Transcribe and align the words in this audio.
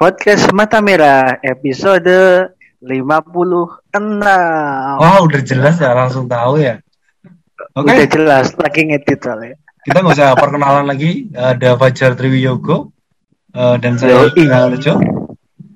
Podcast 0.00 0.48
Mata 0.56 0.80
Merah 0.80 1.36
episode 1.44 2.08
56. 2.80 4.00
Oh, 4.96 5.18
udah 5.28 5.40
jelas 5.44 5.76
ya, 5.76 5.92
langsung 5.92 6.24
tahu 6.24 6.56
ya. 6.56 6.80
Oke, 7.76 7.92
Udah 7.92 8.08
jelas, 8.08 8.56
lagi 8.56 8.88
ngedit 8.88 9.20
soalnya. 9.20 9.60
kita 9.84 10.00
nggak 10.00 10.16
usah 10.16 10.32
perkenalan 10.40 10.88
lagi. 10.88 11.28
Ada 11.36 11.76
Fajar 11.76 12.16
Triwiyogo 12.16 12.96
eh, 13.52 13.76
dan 13.76 14.00
saya 14.00 14.24
Yoi. 14.32 14.48
Aljo. 14.48 15.04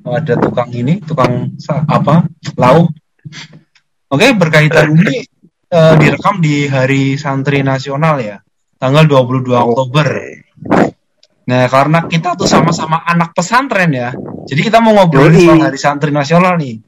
Ada 0.09 0.41
tukang 0.41 0.73
ini, 0.73 1.05
tukang 1.05 1.53
apa? 1.85 2.25
Lauk. 2.57 2.97
Oke, 4.09 4.33
berkaitan 4.41 5.05
ini 5.05 5.21
eh, 5.69 5.95
direkam 6.01 6.41
di 6.41 6.65
Hari 6.65 7.21
Santri 7.21 7.61
Nasional 7.61 8.25
ya, 8.25 8.41
tanggal 8.81 9.05
22 9.05 9.53
Oktober. 9.53 10.09
Nah, 11.45 11.69
karena 11.69 11.99
kita 12.09 12.33
tuh 12.41 12.49
sama-sama 12.49 13.05
anak 13.05 13.37
pesantren 13.37 13.93
ya, 13.93 14.17
jadi 14.49 14.61
kita 14.65 14.81
mau 14.81 14.97
ngobrol 14.97 15.29
Yoi. 15.29 15.45
soal 15.45 15.61
Hari 15.61 15.77
Santri 15.77 16.09
Nasional 16.09 16.57
nih. 16.57 16.81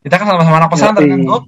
Kita 0.00 0.16
kan 0.16 0.26
sama-sama 0.32 0.56
anak 0.64 0.70
pesantren 0.72 1.08
kan? 1.12 1.42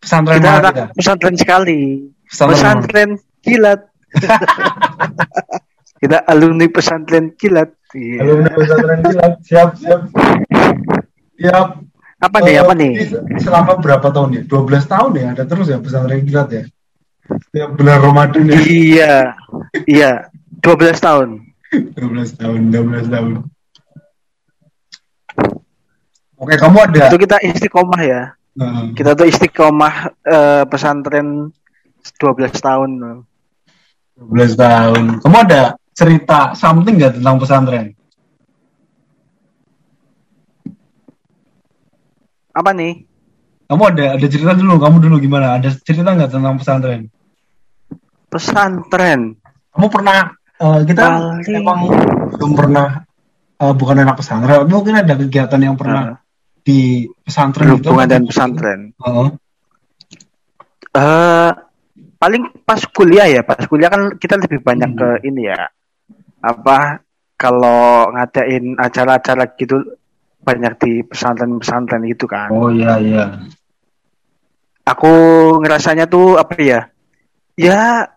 Pesantren 0.00 0.38
Kita 0.40 0.50
anak 0.56 0.72
kita? 0.72 0.84
pesantren 0.96 1.34
sekali. 1.36 1.80
Pesantren? 2.24 2.56
Pesantren 2.56 3.10
kilat. 3.44 3.80
Kita 6.00 6.20
alumni 6.28 6.66
pesantren 6.68 7.32
kilat. 7.32 7.70
Iya. 7.92 8.18
Alumni 8.20 8.50
pesantren 8.52 8.98
kilat, 9.00 9.32
siap, 9.44 9.68
siap. 9.76 10.00
Siap. 11.36 11.68
Apa 12.20 12.38
nih? 12.40 12.54
Eh, 12.56 12.60
Apa 12.60 12.72
nih? 12.72 12.92
ini 12.96 13.40
Selama 13.40 13.76
berapa 13.76 14.08
tahun 14.08 14.40
ya? 14.40 14.42
12 14.48 14.84
tahun 14.88 15.10
ya, 15.16 15.26
ada 15.36 15.44
terus 15.44 15.66
ya 15.68 15.76
pesantren 15.80 16.24
kilat 16.24 16.48
ya. 16.48 16.62
Ya 17.52 17.64
benar 17.68 18.00
Ramadan 18.00 18.48
ya. 18.48 18.56
Iya. 18.60 19.14
Iya. 19.84 20.12
12 20.60 21.00
tahun. 21.00 21.28
12 21.92 22.38
tahun, 22.40 22.60
12 22.70 23.12
tahun. 23.12 23.32
Oke, 26.34 26.54
kamu 26.60 26.76
ada 26.90 27.08
Itu 27.08 27.18
kita 27.18 27.36
istiqomah 27.40 28.00
ya. 28.04 28.22
Nah, 28.54 28.92
Kita 28.92 29.16
tuh 29.18 29.26
istiqomah 29.26 29.94
eh, 30.22 30.62
pesantren 30.68 31.50
12 32.20 32.52
tahun. 32.60 32.90
12 34.20 34.54
tahun. 34.54 35.02
Kamu 35.24 35.36
ada 35.40 35.74
cerita 35.94 36.52
something 36.52 37.00
nggak 37.00 37.18
tentang 37.18 37.40
pesantren? 37.40 37.94
Apa 42.54 42.70
nih? 42.70 43.02
Kamu 43.66 43.82
ada 43.90 44.04
ada 44.14 44.26
cerita 44.28 44.52
dulu, 44.54 44.78
kamu 44.78 44.96
dulu 45.02 45.16
gimana? 45.18 45.58
Ada 45.58 45.74
cerita 45.82 46.14
nggak 46.14 46.30
tentang 46.30 46.54
pesantren? 46.60 47.10
Pesantren. 48.30 49.34
Kamu 49.74 49.86
pernah 49.90 50.30
eh, 50.64 50.80
kita 50.88 51.04
Paling- 51.04 51.60
emang 51.60 51.80
belum 52.32 52.52
pernah 52.56 52.88
eh, 53.54 53.74
bukan 53.76 53.96
anak 54.02 54.16
pesantren, 54.18 54.64
mungkin 54.66 54.96
ada 54.96 55.14
kegiatan 55.14 55.60
yang 55.60 55.76
pernah 55.76 56.18
di 56.64 57.04
pesantren 57.22 57.76
gitu. 57.76 57.92
Hubungan 57.92 58.08
dan 58.08 58.22
pesantren. 58.24 58.80
Heeh. 58.96 59.28
Eh 60.94 61.50
paling 62.16 62.42
pas 62.64 62.80
kuliah 62.88 63.28
ya, 63.28 63.42
pas 63.44 63.60
kuliah 63.68 63.92
kan 63.92 64.16
kita 64.16 64.40
lebih 64.40 64.64
banyak 64.64 64.90
Hmm. 64.94 64.98
ke 64.98 65.08
ini 65.28 65.52
ya. 65.52 65.68
Apa 66.40 67.04
kalau 67.36 68.08
ngadain 68.14 68.78
acara-acara 68.78 69.44
gitu 69.58 69.76
banyak 70.40 70.72
di 70.80 70.92
pesantren-pesantren 71.04 72.04
gitu 72.08 72.24
kan. 72.24 72.48
Oh 72.52 72.68
iya 72.68 72.96
iya. 73.00 73.24
Aku 74.84 75.12
ngerasanya 75.64 76.04
tuh 76.04 76.36
apa 76.36 76.54
ya? 76.60 76.80
Ya 77.56 78.12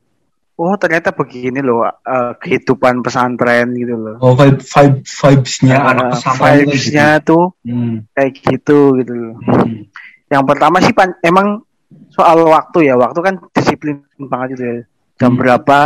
oh 0.58 0.74
ternyata 0.76 1.14
begini 1.14 1.62
loh 1.62 1.86
eh, 1.86 2.34
kehidupan 2.36 3.06
pesantren 3.06 3.74
gitu 3.74 3.94
loh. 3.94 4.16
Oh 4.20 4.34
vibe 4.34 4.58
vibe 4.60 5.00
vibes-nya 5.06 5.76
Eh, 5.76 5.90
anak 5.94 6.06
pesantren 6.18 6.54
vibes-nya 6.66 7.08
tuh 7.22 7.54
gitu. 7.62 7.70
Hmm. 7.70 7.96
kayak 8.12 8.32
gitu 8.36 8.80
gitu 8.98 9.14
loh. 9.14 9.34
Hmm. 9.40 9.86
Yang 10.28 10.44
pertama 10.44 10.78
sih 10.82 10.92
pan- 10.92 11.20
emang 11.22 11.62
soal 12.10 12.42
waktu 12.44 12.84
ya, 12.84 12.98
waktu 12.98 13.20
kan 13.22 13.36
disiplin 13.54 14.02
banget 14.20 14.58
gitu 14.58 14.64
ya. 14.66 14.78
Jam 15.18 15.32
Hmm. 15.34 15.40
berapa 15.40 15.78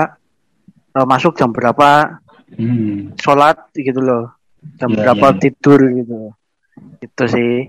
eh, 0.91 1.05
masuk 1.05 1.35
jam 1.35 1.51
berapa 1.51 2.19
Hmm. 2.51 3.15
sholat 3.15 3.71
gitu 3.71 3.99
loh. 3.99 4.35
Jam 4.75 4.91
Iya, 4.91 4.97
berapa 5.03 5.27
iya. 5.31 5.39
tidur 5.39 5.79
gitu. 5.89 6.19
Itu 6.99 7.23
sih 7.27 7.67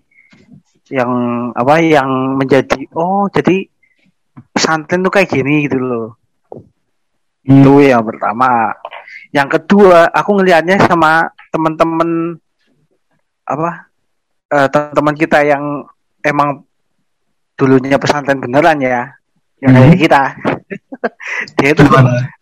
yang 0.91 1.13
apa 1.53 1.81
yang 1.81 2.37
menjadi 2.37 2.85
oh 2.93 3.25
jadi 3.27 3.65
pesantren 4.53 5.01
tuh 5.01 5.11
kayak 5.11 5.31
gini 5.31 5.67
gitu 5.67 5.79
loh. 5.79 6.21
Hmm. 7.43 7.59
Itu 7.63 7.83
yang 7.83 8.07
pertama. 8.07 8.71
Yang 9.35 9.49
kedua, 9.59 10.07
aku 10.15 10.31
ngelihatnya 10.39 10.79
sama 10.87 11.27
teman-teman 11.51 12.39
apa 13.43 13.91
eh, 14.53 14.69
teman-teman 14.71 15.17
kita 15.19 15.39
yang 15.43 15.65
emang 16.23 16.63
dulunya 17.59 17.99
pesantren 17.99 18.39
beneran 18.39 18.79
ya, 18.79 19.11
yang 19.59 19.73
Hmm. 19.75 19.91
kayak 19.91 19.99
kita. 19.99 20.23
Dia 21.59 21.69
itu 21.75 21.83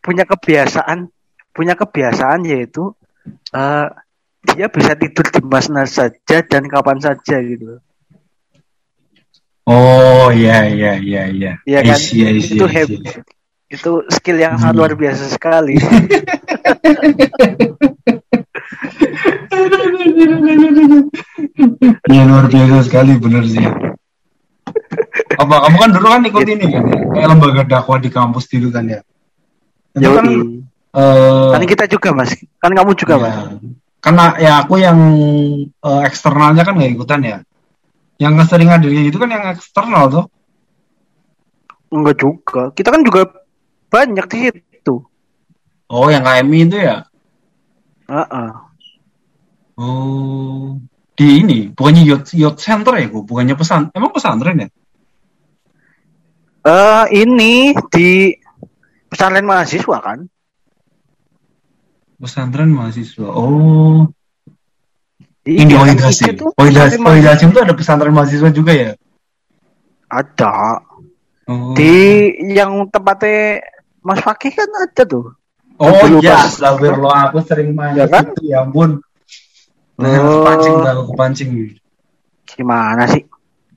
punya 0.04 0.24
kebiasaan, 0.28 1.08
punya 1.56 1.74
kebiasaan 1.74 2.44
yaitu 2.44 2.92
eh, 3.56 3.88
dia 4.40 4.66
bisa 4.72 4.96
tidur 4.96 5.28
di 5.28 5.40
mana 5.44 5.84
saja 5.84 6.40
dan 6.44 6.64
kapan 6.64 6.96
saja 6.96 7.36
gitu. 7.44 7.76
Oh 9.68 10.32
iya 10.32 10.64
iya 10.66 10.92
iya 10.96 11.22
iya. 11.28 11.52
Iya 11.68 11.78
I 11.84 11.88
kan? 11.92 11.98
see, 12.00 12.24
I 12.24 12.40
see, 12.40 12.56
Itu 12.56 12.64
I 12.66 12.84
see. 12.88 13.00
Itu 13.70 14.02
skill 14.10 14.36
yang 14.36 14.58
sangat 14.58 14.74
Hmm. 14.74 14.80
luar 14.82 14.92
biasa 14.98 15.24
sekali. 15.30 15.78
Iya 22.10 22.22
luar 22.26 22.46
biasa 22.46 22.76
sekali 22.86 23.12
bener 23.16 23.44
sih. 23.46 23.64
Apa 25.38 25.54
kamu 25.66 25.76
kan 25.78 25.90
dulu 25.94 26.06
kan 26.08 26.22
ikut 26.26 26.46
ini 26.46 26.66
kan 26.66 26.82
ya? 26.84 27.00
Kayak 27.10 27.28
lembaga 27.30 27.62
dakwah 27.66 27.98
di 27.98 28.10
kampus 28.10 28.50
dulu 28.50 28.68
kan 28.70 28.84
ya. 28.86 29.00
Itu 29.94 30.10
kan 30.10 30.24
Yoi. 30.26 30.62
eh, 30.94 31.50
Kan 31.54 31.62
kita 31.66 31.84
juga 31.86 32.08
mas, 32.14 32.34
kan 32.58 32.70
kamu 32.70 32.92
juga 32.94 33.14
ya, 33.16 33.22
mas. 33.22 33.36
Karena 34.00 34.24
ya 34.38 34.52
aku 34.64 34.74
yang 34.80 34.98
eh, 35.64 36.02
eksternalnya 36.06 36.62
kan 36.62 36.74
nggak 36.76 36.92
ikutan 36.94 37.20
ya. 37.22 37.38
Yang 38.20 38.52
sering 38.52 38.68
hadir 38.68 38.92
gitu 38.92 39.16
kan 39.16 39.30
yang 39.32 39.44
eksternal 39.50 40.04
tuh. 40.10 40.24
Enggak 41.90 42.16
juga. 42.20 42.70
Kita 42.70 42.88
kan 42.92 43.02
juga 43.02 43.26
banyak 43.90 44.26
di 44.30 44.38
situ. 44.48 44.94
Oh 45.90 46.06
yang 46.06 46.22
KMI 46.22 46.58
itu 46.70 46.78
ya. 46.78 47.02
Heeh. 48.06 48.50
Oh 49.76 50.78
di 51.18 51.26
ini 51.44 51.68
bukannya 51.68 52.02
youth, 52.06 52.32
youth 52.32 52.56
center 52.56 52.96
ya, 52.96 53.10
Bu? 53.12 53.28
bukannya 53.28 53.52
pesan 53.52 53.92
emang 53.92 54.14
pesantren 54.14 54.64
ya? 54.64 54.68
Eh, 56.60 57.04
ini 57.24 57.76
di 57.92 58.32
pesantren 59.08 59.44
mahasiswa 59.44 59.98
kan? 60.00 60.24
Pesantren 62.20 62.68
mahasiswa. 62.72 63.28
Oh, 63.32 64.04
Iya, 65.40 65.64
ini 65.64 65.72
kan 65.72 65.80
Wahid 65.88 66.00
Hasim. 66.04 66.26
itu 66.36 66.46
Wahid 66.52 67.24
Hasim, 67.24 67.48
tuh 67.48 67.64
ada 67.64 67.72
pesantren 67.72 68.12
mahasiswa 68.12 68.52
juga 68.52 68.72
ya? 68.76 68.92
Ada. 70.12 70.84
Oh, 71.48 71.72
Di 71.72 72.28
yang 72.52 72.92
tempatnya 72.92 73.64
Mas 74.00 74.20
Fakih 74.20 74.52
kan 74.52 74.68
ada 74.80 75.02
tuh. 75.04 75.36
oh 75.76 76.04
iya, 76.20 76.44
astagfirullah, 76.44 77.32
aku 77.32 77.40
sering 77.40 77.72
main 77.72 77.96
Ya 77.96 78.04
kan? 78.04 78.28
situ, 78.28 78.52
ya 78.52 78.60
ampun. 78.60 79.00
Nah, 79.96 80.08
Oh. 80.16 80.40
kepancing, 80.40 80.76
aku 80.76 81.02
kepancing. 81.12 81.50
Gimana 82.46 83.04
sih? 83.06 83.24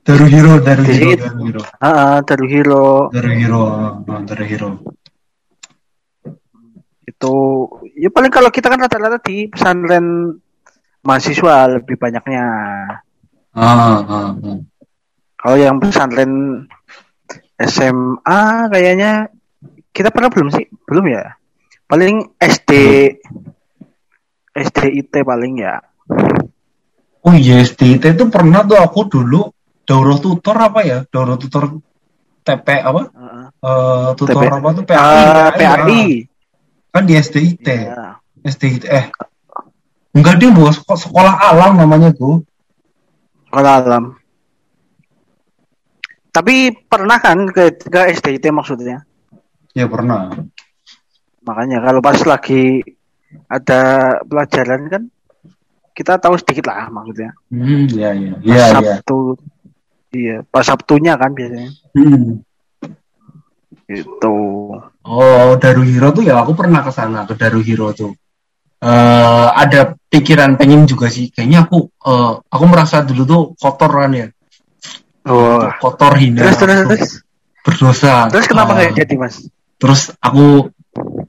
Daru 0.03 0.27
Hero, 0.27 0.59
Daru 0.59 0.83
Hero. 0.83 1.15
Daru 1.15 1.39
Hero. 1.47 1.61
Heeh, 1.79 2.15
Daru 2.27 2.45
Hero 2.47 2.83
Daru 3.07 3.31
Hero, 3.31 3.63
oh, 4.03 4.19
Daru 4.23 4.43
Hero. 4.43 4.69
itu 7.03 7.33
ya 7.95 8.07
paling 8.07 8.31
kalau 8.31 8.47
kita 8.47 8.71
kan 8.71 8.79
rata-rata 8.79 9.19
di 9.19 9.51
pesantren 9.51 10.39
mahasiswa 11.03 11.79
lebih 11.79 11.99
banyaknya. 11.99 12.43
Ah, 13.53 13.99
ah, 13.99 14.31
ah. 14.31 14.59
Kalau 15.35 15.57
yang 15.59 15.83
pesantren 15.83 16.63
SMA 17.59 18.41
kayaknya 18.71 19.27
kita 19.93 20.09
pernah 20.09 20.33
belum 20.33 20.49
sih? 20.49 20.65
Belum 20.89 21.05
ya? 21.05 21.37
Paling 21.85 22.33
SD 22.41 22.71
SDIT 24.53 25.13
paling 25.25 25.61
ya. 25.61 25.81
Oh 27.23 27.33
iya, 27.33 27.63
SDT 27.63 28.19
itu 28.19 28.25
pernah 28.27 28.67
tuh 28.67 28.77
aku 28.77 29.07
dulu 29.07 29.47
daurah 29.87 30.17
tutor 30.19 30.57
apa 30.59 30.79
ya? 30.83 30.99
Daurah 31.07 31.39
tutor 31.39 31.79
TP 32.43 32.67
apa? 32.83 33.01
Heeh. 33.09 33.45
Eh, 33.63 34.09
tutor 34.19 34.43
TP. 34.43 34.51
apa 34.51 34.69
tuh 34.75 34.83
Ah, 34.91 35.49
PAI, 35.55 35.57
PRI. 35.57 36.03
kan 36.91 37.03
di 37.07 37.13
SDIT. 37.15 37.67
Ya. 37.69 38.19
SDIT 38.43 38.83
eh 38.91 39.05
enggak 40.13 40.35
dia 40.37 40.51
buat 40.51 40.75
sekolah, 40.75 40.99
sekolah 40.99 41.33
alam 41.39 41.79
namanya 41.79 42.11
tuh. 42.11 42.43
Sekolah 43.47 43.73
alam. 43.81 44.03
Tapi 46.33 46.73
pernah 46.89 47.17
kan 47.21 47.45
ke, 47.53 47.77
ke 47.77 47.99
SDIT 48.19 48.51
maksudnya? 48.51 49.05
Ya 49.73 49.85
pernah. 49.89 50.29
Makanya 51.43 51.81
kalau 51.83 51.99
pas 51.99 52.17
lagi 52.23 52.81
ada 53.49 53.81
pelajaran 54.23 54.81
kan 54.87 55.03
kita 55.93 56.17
tahu 56.17 56.37
sedikit 56.37 56.69
lah 56.69 56.89
maksudnya. 56.89 57.33
Hmm, 57.49 57.85
iya 57.89 58.09
iya. 58.13 58.31
Pas 58.37 58.45
Iya 58.45 58.55
iya. 58.55 58.73
Sabtu. 58.73 59.19
Iya, 60.13 60.37
pas 60.45 60.65
Sabtunya 60.65 61.13
kan 61.17 61.33
biasanya. 61.33 61.69
Hmm. 61.97 62.45
Itu. 63.89 64.37
Oh, 65.03 65.49
Daruhiro 65.59 66.13
tuh 66.15 66.23
ya 66.23 66.39
aku 66.39 66.53
pernah 66.55 66.81
ke 66.85 66.91
sana 66.93 67.25
ke 67.27 67.33
Daruhiro 67.35 67.91
tuh. 67.91 68.13
Eh 68.83 69.47
ada 69.53 69.97
pikiran 70.07 70.55
pengen 70.55 70.85
juga 70.85 71.09
sih. 71.09 71.33
Kayaknya 71.33 71.65
aku 71.65 71.77
eh, 71.89 72.33
aku 72.45 72.63
merasa 72.69 73.01
dulu 73.01 73.21
tuh 73.25 73.41
kotor 73.57 73.89
kan 73.91 74.13
ya. 74.13 74.27
Oh. 75.27 75.65
Kotor 75.81 76.13
hina. 76.21 76.45
Terus 76.45 76.57
terus 76.61 76.79
terus. 76.87 77.11
berdosa. 77.63 78.29
Terus 78.29 78.45
kenapa 78.47 78.75
Eh, 78.79 78.91
nggak 78.91 78.93
jadi 79.03 79.13
mas? 79.17 79.35
Terus 79.83 80.15
aku 80.17 80.71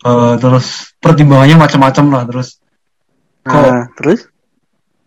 eh, 0.06 0.35
terus 0.39 0.95
pertimbangannya 1.03 1.59
macam-macam 1.59 2.05
lah 2.15 2.23
terus. 2.31 2.62
Kok 3.43 3.51
Nah, 3.51 3.91
terus? 3.99 4.31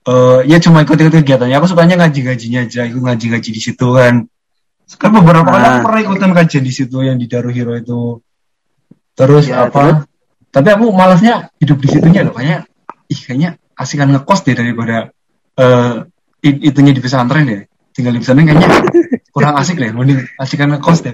eh, 0.03 0.39
ya 0.45 0.57
cuma 0.59 0.83
ikut-ikut 0.83 1.15
kegiatannya. 1.15 1.55
Aku 1.55 1.71
sukanya 1.71 1.95
ngaji-ngajinya 2.03 2.67
aja 2.67 2.83
ikut 2.83 2.99
ngaji-ngaji 2.99 3.49
di 3.49 3.61
situ 3.63 3.87
kan. 3.95 4.27
Kan 4.87 5.11
beberapa 5.11 5.47
kali 5.47 5.63
Nah. 5.63 5.71
aku 5.73 5.79
pernah 5.87 6.01
ikutan 6.03 6.31
kajian 6.31 6.63
di 6.63 6.73
situ 6.75 6.97
yang 7.01 7.15
di 7.15 7.27
Daruhiro 7.27 7.75
itu. 7.75 8.19
Terus 9.15 9.47
Ya, 9.47 9.65
apa? 9.67 10.03
tapi 10.47 10.67
aku 10.71 10.91
malasnya 10.91 11.49
hidup 11.59 11.79
di 11.79 11.87
situnya 11.87 12.23
loh 12.23 12.35
kayaknya. 12.35 12.67
Ih 13.07 13.19
kayaknya 13.19 13.49
asikan 13.73 14.11
ngekos 14.11 14.43
deh 14.43 14.55
daripada 14.55 15.11
eh 15.55 15.93
i- 16.43 16.61
itunya 16.67 16.91
di 16.91 16.99
pesantren 16.99 17.47
deh. 17.47 17.61
Tinggal 17.91 18.13
di 18.13 18.19
pesantren 18.21 18.45
kayaknya 18.47 18.69
kurang 19.33 19.53
asik 19.55 19.77
deh 19.77 19.89
mending 19.91 20.21
asikan 20.37 20.71
ngekos 20.73 20.99
deh 21.05 21.13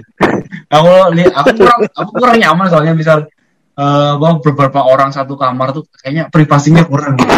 aku 0.74 0.90
aku 1.30 1.48
kurang 1.54 1.80
aku 1.92 2.10
kurang 2.14 2.36
nyaman 2.36 2.66
soalnya 2.66 2.92
misal 2.92 3.18
eh 3.74 4.10
apa, 4.14 4.38
beberapa 4.40 4.80
orang 4.82 5.10
satu 5.10 5.34
kamar 5.34 5.72
tuh 5.72 5.82
kayaknya 5.92 6.30
privasinya 6.30 6.82
kurang 6.82 7.18
gitu. 7.18 7.34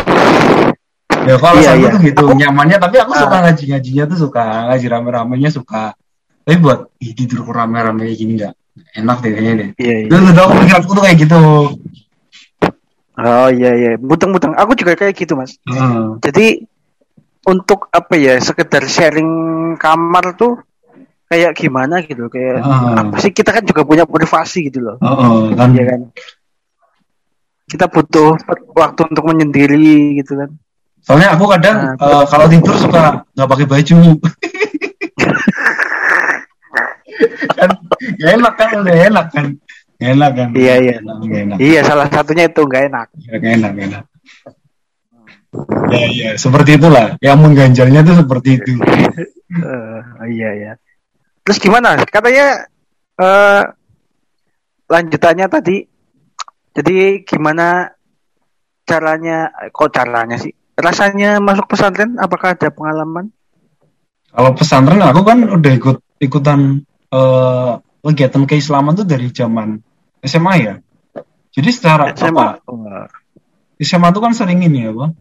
ya 1.26 1.36
kalau 1.36 1.58
Iya, 1.58 1.72
iya. 1.74 1.88
tuh 1.90 2.00
gitu 2.02 2.22
Aku- 2.22 2.36
nyamannya 2.36 2.76
tapi 2.76 2.96
aku 3.00 3.12
suka 3.12 3.34
Ah. 3.34 3.42
ngaji 3.48 3.64
ngajinya 3.72 4.04
tuh 4.06 4.18
suka 4.20 4.44
ngaji 4.68 4.86
rame 4.86 5.08
ramenya 5.10 5.50
suka 5.50 5.96
tapi 6.44 6.56
buat 6.58 6.92
ih 7.00 7.12
tidur 7.12 7.42
rame 7.48 7.76
rame 7.76 8.04
kayak 8.04 8.16
gini 8.16 8.32
nggak 8.36 8.54
enak 8.94 9.16
deh 9.18 9.30
kayaknya 9.32 9.52
deh 9.56 9.68
Iya, 9.80 9.94
iya. 9.96 10.08
dulu 10.08 10.28
aku 10.30 10.52
pikiranku 10.60 10.90
tuh 10.92 11.02
kayak 11.02 11.18
gitu 11.18 11.40
Oh 13.16 13.48
iya 13.48 13.72
iya, 13.72 13.90
muteng-muteng. 13.96 14.52
Aku 14.52 14.76
juga 14.76 14.92
kayak 14.92 15.16
gitu 15.16 15.40
mas. 15.40 15.56
Heeh. 15.64 16.20
Jadi 16.20 16.68
untuk 17.48 17.88
apa 17.88 18.12
ya, 18.12 18.36
sekedar 18.36 18.84
sharing 18.84 19.32
kamar 19.80 20.36
tuh 20.36 20.60
kayak 21.26 21.52
gimana 21.52 22.00
gitu, 22.00 22.26
kayak 22.26 22.60
Ah. 22.60 23.02
apa 23.02 23.16
sih 23.18 23.30
kita 23.30 23.50
kan 23.50 23.62
juga 23.62 23.82
punya 23.82 24.04
privasi 24.04 24.66
gitu 24.66 24.78
loh, 24.80 24.96
Heeh, 24.98 25.52
kan 25.52 25.68
Iya 25.70 25.84
kan? 25.88 26.00
Kita 27.66 27.86
butuh 27.86 28.38
waktu 28.72 29.00
untuk 29.04 29.24
menyendiri 29.24 29.86
gitu 30.16 30.36
kan. 30.36 30.50
soalnya 31.02 31.34
aku 31.34 31.46
kadang 31.48 31.76
Nah, 31.76 31.94
eh, 31.94 32.24
kalau 32.26 32.46
tidur 32.46 32.74
suka 32.74 33.22
nggak 33.30 33.46
pakai 33.48 33.66
baju 33.66 33.96
kan 37.52 37.70
gak 38.16 38.30
enak 38.32 38.52
kan 38.54 38.68
udah 38.76 38.96
enak 39.06 39.26
kan 39.30 39.46
Gak 39.96 40.10
enak 40.12 40.30
kan 40.32 40.48
Iya, 40.52 40.74
iya. 40.76 40.94
Enak, 40.98 41.16
enak. 41.24 41.56
Iya 41.58 41.80
salah 41.82 42.04
satunya 42.06 42.44
itu 42.46 42.60
nggak 42.60 42.82
enak. 42.90 43.06
Ya, 43.22 43.34
gak 43.34 43.52
enak 43.56 43.70
gak 43.72 43.86
enak 43.86 44.04
ya 45.88 46.04
ya 46.12 46.28
seperti 46.36 46.76
itulah 46.76 47.16
yang 47.18 47.38
mengganjalnya 47.38 48.02
tuh 48.02 48.14
seperti 48.18 48.48
itu 48.58 48.72
Eh, 49.46 50.00
iya 50.28 50.50
iya. 50.52 50.72
Terus 51.46 51.58
gimana? 51.62 51.94
Katanya 52.02 52.66
eh 53.22 53.62
lanjutannya 54.90 55.46
tadi. 55.46 55.86
Jadi 56.74 57.22
gimana 57.22 57.88
caranya? 58.82 59.54
Kok 59.70 59.90
caranya 59.94 60.36
sih? 60.36 60.52
Rasanya 60.76 61.38
masuk 61.38 61.70
pesantren? 61.70 62.18
Apakah 62.18 62.58
ada 62.58 62.68
pengalaman? 62.68 63.30
kalau 64.36 64.52
pesantren 64.52 65.00
aku 65.00 65.24
kan 65.24 65.48
udah 65.48 65.72
ikut 65.80 65.96
ikutan 66.20 66.84
eh, 67.08 67.72
kegiatan 68.04 68.44
keislaman 68.44 68.92
tuh 68.92 69.08
dari 69.08 69.32
zaman 69.32 69.80
SMA 70.20 70.54
ya 70.60 70.74
jadi 71.56 71.70
secara 71.72 72.12
apa 72.12 72.20
SMA. 72.20 72.48
SMA 73.80 74.08
tuh 74.12 74.20
kan 74.20 74.32
sering 74.36 74.60
ini 74.60 74.84
ya, 74.84 74.92
Bang. 74.92 75.16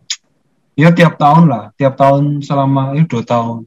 Ya 0.75 0.91
tiap 0.91 1.15
tahun 1.15 1.47
lah, 1.47 1.71
tiap 1.79 1.95
tahun 1.95 2.43
selama 2.43 2.99
ya 2.99 3.07
dua 3.07 3.23
tahun. 3.23 3.63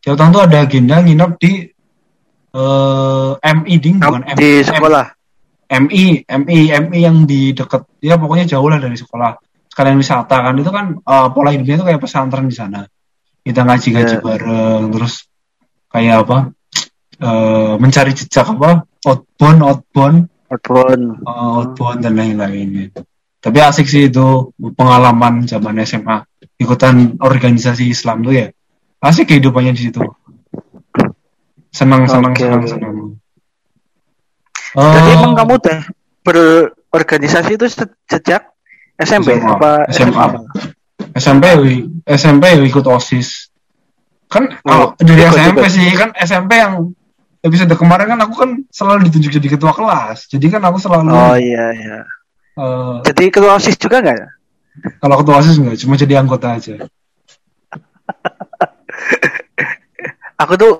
Tiap 0.00 0.16
tahun 0.16 0.30
tuh 0.32 0.42
ada 0.48 0.64
agenda 0.64 1.04
nginep 1.04 1.30
di 1.36 1.68
eh 2.56 3.52
MI 3.52 3.74
ding 3.76 3.96
bukan 4.00 4.22
M- 4.24 4.38
Di 4.40 4.64
sekolah. 4.64 5.06
MI, 5.66 6.22
MI, 6.24 6.58
MI 6.88 6.98
yang 7.02 7.26
di 7.26 7.50
deket, 7.50 7.90
ya 7.98 8.16
pokoknya 8.16 8.46
jauh 8.46 8.70
lah 8.70 8.78
dari 8.78 8.94
sekolah. 8.94 9.34
Sekalian 9.66 9.98
wisata 9.98 10.40
kan 10.40 10.54
itu 10.56 10.70
kan 10.70 10.96
eh, 10.96 11.28
pola 11.34 11.52
hidupnya 11.52 11.76
tuh 11.76 11.86
kayak 11.92 12.00
pesantren 12.00 12.46
di 12.48 12.56
sana. 12.56 12.86
Kita 13.42 13.62
ngaji-ngaji 13.62 14.14
Ya. 14.16 14.22
bareng, 14.22 14.82
terus 14.90 15.26
kayak 15.86 16.24
apa? 16.24 16.38
eh 17.16 17.74
mencari 17.80 18.12
jejak 18.12 18.44
apa? 18.44 18.84
Outbound, 19.06 19.60
outbound, 19.64 20.18
Outbound. 20.52 21.24
uh, 21.24 21.64
outbound 21.64 22.04
dan 22.04 22.12
lain-lain 22.12 22.66
gitu. 22.90 23.00
Tapi 23.40 23.58
asik 23.62 23.86
sih 23.86 24.10
itu 24.10 24.50
pengalaman 24.74 25.46
zaman 25.46 25.80
SMA 25.80 26.26
ikutan 26.58 27.14
organisasi 27.16 27.88
Islam 27.88 28.20
tuh 28.20 28.34
ya. 28.34 28.46
Asik 29.00 29.30
kehidupannya 29.30 29.72
di 29.72 29.88
situ. 29.88 30.02
Senang 31.76 32.08
senang 32.08 32.32
Oke, 32.32 32.40
senang 32.40 32.64
senang. 32.64 32.94
Jadi 34.72 35.08
Eh, 35.08 35.14
emang 35.14 35.32
kamu 35.34 35.52
udah 35.56 35.78
berorganisasi 36.22 37.50
itu 37.54 37.66
se- 37.66 37.96
sejak 38.06 38.48
SMP 38.96 39.36
SMA. 39.36 39.52
apa 39.52 39.70
SMA. 39.90 40.26
SMP 41.14 41.44
SMP 42.06 42.44
ikut 42.62 42.84
OSIS. 42.86 43.52
Kan 44.26 44.48
kalau 44.58 44.90
Oh, 44.90 44.98
dari 44.98 45.20
ikut, 45.22 45.32
SMP 45.34 45.58
ikut. 45.60 45.70
sih 45.70 45.86
kan 45.92 46.10
SMP 46.18 46.52
yang 46.56 46.92
episode 47.40 47.72
kemarin 47.72 48.08
kan 48.08 48.20
aku 48.20 48.34
kan 48.34 48.50
selalu 48.68 49.06
ditunjuk 49.06 49.32
jadi 49.32 49.48
ketua 49.50 49.72
kelas. 49.72 50.26
Jadi 50.26 50.46
kan 50.50 50.60
aku 50.62 50.76
selalu 50.76 51.08
Oh 51.08 51.36
iya 51.36 51.72
iya. 51.72 51.98
eh, 52.54 52.96
Jadi 53.04 53.28
ketua 53.28 53.54
OSIS 53.54 53.76
juga 53.76 54.00
nggak? 54.00 54.18
kalau 54.98 55.16
ketua 55.16 55.40
OSIS 55.40 55.56
enggak, 55.56 55.76
cuma 55.78 55.94
jadi 55.94 56.14
anggota 56.16 56.52
aja. 56.52 56.74
Aku 60.36 60.52
tuh 60.54 60.76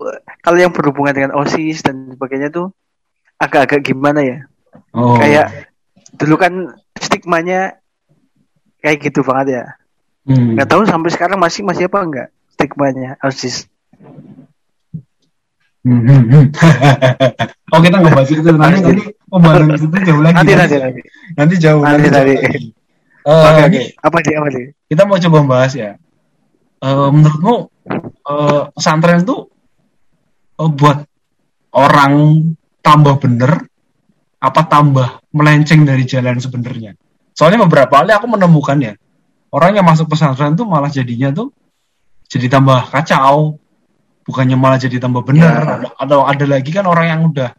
kalau 0.47 0.59
yang 0.63 0.71
berhubungan 0.71 1.11
dengan 1.11 1.33
OSIS 1.35 1.83
dan 1.83 2.15
sebagainya 2.15 2.55
tuh 2.55 2.71
agak-agak 3.43 3.83
gimana 3.83 4.23
ya? 4.23 4.39
Oh. 4.95 5.19
Kayak 5.19 5.75
dulu 6.15 6.39
kan 6.39 6.53
stigmanya 7.03 7.83
kayak 8.79 9.03
gitu 9.03 9.27
banget 9.27 9.59
ya. 9.59 9.65
Hmm. 10.31 10.55
Nggak 10.55 10.71
tahu 10.71 10.87
sampai 10.87 11.11
sekarang 11.11 11.43
masih 11.43 11.67
masih 11.67 11.91
apa 11.91 11.99
enggak 11.99 12.29
stigmanya 12.55 13.19
OSIS. 13.27 13.67
Hmm, 15.83 16.03
hmm, 16.03 16.23
hmm. 16.31 16.45
oh 17.75 17.81
kita 17.83 17.97
nggak 17.99 18.15
bahas 18.15 18.31
itu 18.31 18.43
nanti 18.55 18.79
nanti 18.83 19.03
pembahasan 19.31 19.71
itu 19.79 19.99
jauh 20.03 20.23
lagi 20.23 20.35
Nanti 20.35 20.53
nanti 20.55 20.77
nanti. 20.79 21.01
Nanti 21.35 21.55
jauh 21.59 21.83
Nanti, 21.83 22.09
nanti. 22.11 22.35
lagi. 22.39 22.59
Eh, 23.27 23.31
Oke 23.31 23.63
ini 23.67 23.79
oke. 23.83 23.83
Apa 24.07 24.19
sih 24.23 24.35
apa 24.39 24.49
sih? 24.55 24.65
kita 24.87 25.03
mau 25.03 25.19
coba 25.19 25.39
bahas 25.43 25.75
ya 25.75 25.99
Eh, 26.77 27.09
menurutmu 27.11 27.55
eh, 28.31 28.63
pesantren 28.75 29.25
itu 29.27 29.37
eh, 29.43 29.56
buat 30.57 31.05
orang 31.77 32.15
tambah 32.81 33.21
bener 33.21 33.69
apa 34.41 34.63
tambah 34.65 35.09
melenceng 35.33 35.85
dari 35.85 36.09
jalan 36.09 36.41
sebenarnya? 36.41 36.97
Soalnya 37.37 37.69
beberapa 37.69 38.01
kali 38.01 38.17
aku 38.17 38.27
menemukan 38.29 38.79
ya 38.81 38.93
orang 39.53 39.77
yang 39.77 39.87
masuk 39.87 40.09
pesantren 40.09 40.57
tuh 40.57 40.65
malah 40.65 40.89
jadinya 40.89 41.33
tuh 41.33 41.53
jadi 42.27 42.49
tambah 42.51 42.89
kacau. 42.91 43.61
Bukannya 44.27 44.59
malah 44.59 44.81
jadi 44.81 44.99
tambah 44.99 45.23
bener. 45.23 45.47
Ya. 45.47 45.63
ada, 45.63 45.89
atau 45.95 46.27
ada 46.27 46.45
lagi 46.51 46.75
kan 46.75 46.83
orang 46.83 47.07
yang 47.07 47.21
udah 47.31 47.55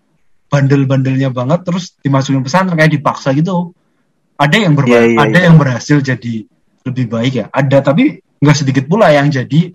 bandel-bandelnya 0.52 1.32
banget 1.32 1.64
terus 1.64 1.96
dimasukin 2.04 2.44
pesantren 2.44 2.76
kayak 2.76 2.92
dipaksa 2.92 3.32
gitu. 3.32 3.72
Ada 4.36 4.68
yang 4.68 4.74
berba- 4.76 5.00
Iya, 5.08 5.16
iya, 5.16 5.20
ada 5.24 5.38
iya. 5.40 5.46
yang 5.48 5.56
berhasil 5.56 5.98
jadi 6.04 6.44
lebih 6.84 7.06
baik 7.08 7.34
ya. 7.40 7.46
Ada 7.50 7.80
tapi 7.94 8.20
nggak 8.44 8.58
sedikit 8.58 8.86
pula 8.86 9.10
yang 9.16 9.32
jadi 9.32 9.72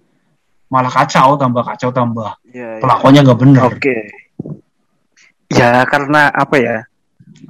malah 0.73 0.88
kacau 0.88 1.37
tambah 1.37 1.61
kacau 1.61 1.93
tambah 1.93 2.33
Iya, 2.49 2.81
iya. 2.81 2.81
pelakuannya 2.81 3.21
nggak 3.29 3.41
bener 3.45 3.62
Oke. 3.69 3.97
Ya 5.52 5.85
karena 5.85 6.33
apa 6.33 6.57
ya? 6.57 6.76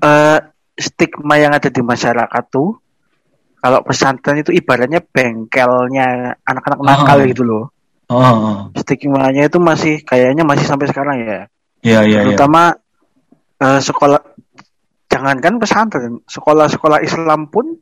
Eh 0.03 0.39
stigma 0.75 1.39
yang 1.39 1.55
ada 1.55 1.71
di 1.71 1.79
masyarakat 1.79 2.45
tuh 2.51 2.83
kalau 3.63 3.79
pesantren 3.87 4.43
itu 4.43 4.51
ibaratnya 4.51 4.99
bengkelnya 4.99 6.35
anak-anak 6.43 6.81
nakal 6.83 7.19
Ah. 7.23 7.27
gitu 7.31 7.43
loh. 7.47 7.65
oh, 8.11 8.19
oh. 8.19 8.59
Stigmanya 8.75 9.47
itu 9.47 9.63
masih 9.63 10.03
kayaknya 10.03 10.43
masih 10.43 10.67
sampai 10.67 10.91
sekarang 10.91 11.17
ya. 11.23 11.41
ya 11.81 12.03
ya 12.03 12.27
ya 12.27 12.35
Terutama 12.35 12.75
eh, 13.63 13.79
sekolah 13.81 14.19
jangankan 15.07 15.63
pesantren, 15.63 16.19
sekolah-sekolah 16.27 17.07
Islam 17.07 17.47
pun 17.47 17.79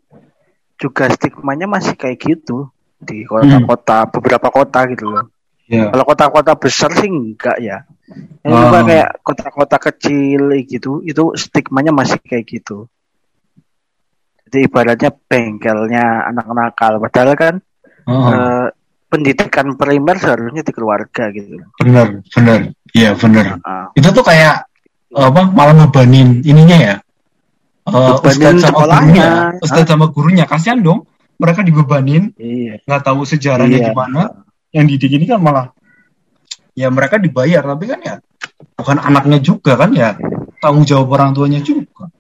juga 0.77 1.09
stigmanya 1.09 1.65
masih 1.65 1.97
kayak 1.97 2.21
gitu 2.21 2.69
di 3.01 3.25
kota-kota 3.25 4.07
beberapa 4.13 4.49
kota 4.53 4.85
gitu 4.93 5.09
loh. 5.09 5.25
ya 5.67 5.89
Kalau 5.89 6.05
kota-kota 6.05 6.53
besar 6.55 6.91
sih 6.95 7.09
enggak 7.09 7.57
ya. 7.59 7.83
Yang 8.43 8.53
Oh. 8.53 8.83
kayak 8.85 9.11
kota-kota 9.23 9.77
kecil 9.79 10.43
gitu, 10.67 11.01
itu 11.01 11.23
stigmanya 11.35 11.91
masih 11.91 12.19
kayak 12.19 12.45
gitu. 12.45 12.91
Jadi 14.47 14.67
ibaratnya 14.67 15.11
bengkelnya 15.15 16.27
anak 16.27 16.47
nakal. 16.51 16.99
Padahal 16.99 17.35
kan 17.35 17.55
Oh, 18.11 18.27
Eh, 18.33 18.67
pendidikan 19.07 19.77
primer 19.77 20.17
seharusnya 20.19 20.67
di 20.67 20.73
keluarga 20.75 21.31
gitu. 21.31 21.63
bener, 21.79 22.25
bener. 22.33 22.61
Iya, 22.91 23.15
bener. 23.15 23.61
Ah, 23.63 23.87
Itu 23.95 24.11
tuh 24.11 24.25
kayak 24.25 24.67
apa 25.15 25.41
malah 25.53 25.75
ngebanin 25.77 26.43
ininya 26.43 26.79
ya. 26.81 26.97
Bebanin 27.87 28.19
Ustadz 28.19 28.63
sama 28.63 28.71
sekolahnya. 28.75 29.27
gurunya, 29.29 29.63
Ustadz 29.63 29.89
sama 29.91 30.07
gurunya 30.11 30.45
kasihan 30.49 30.81
dong. 30.83 31.07
Mereka 31.41 31.65
dibebanin, 31.65 32.37
iya. 32.37 32.85
nggak 32.85 33.01
tahu 33.01 33.25
sejarahnya 33.25 33.81
Iya. 33.81 33.87
gimana. 33.97 34.45
Yang 34.71 34.87
didik 34.93 35.13
ini 35.17 35.25
kan 35.25 35.41
malah 35.41 35.73
ya 36.77 36.93
mereka 36.93 37.17
dibayar, 37.17 37.65
tapi 37.65 37.89
kan 37.89 38.01
ya 38.05 38.15
bukan 38.77 39.01
anaknya 39.01 39.41
juga 39.41 39.75
kan 39.81 39.91
ya 39.97 40.15
tanggung 40.61 40.85
jawab 40.85 41.17
orang 41.17 41.33
tuanya 41.33 41.65
juga. 41.65 42.13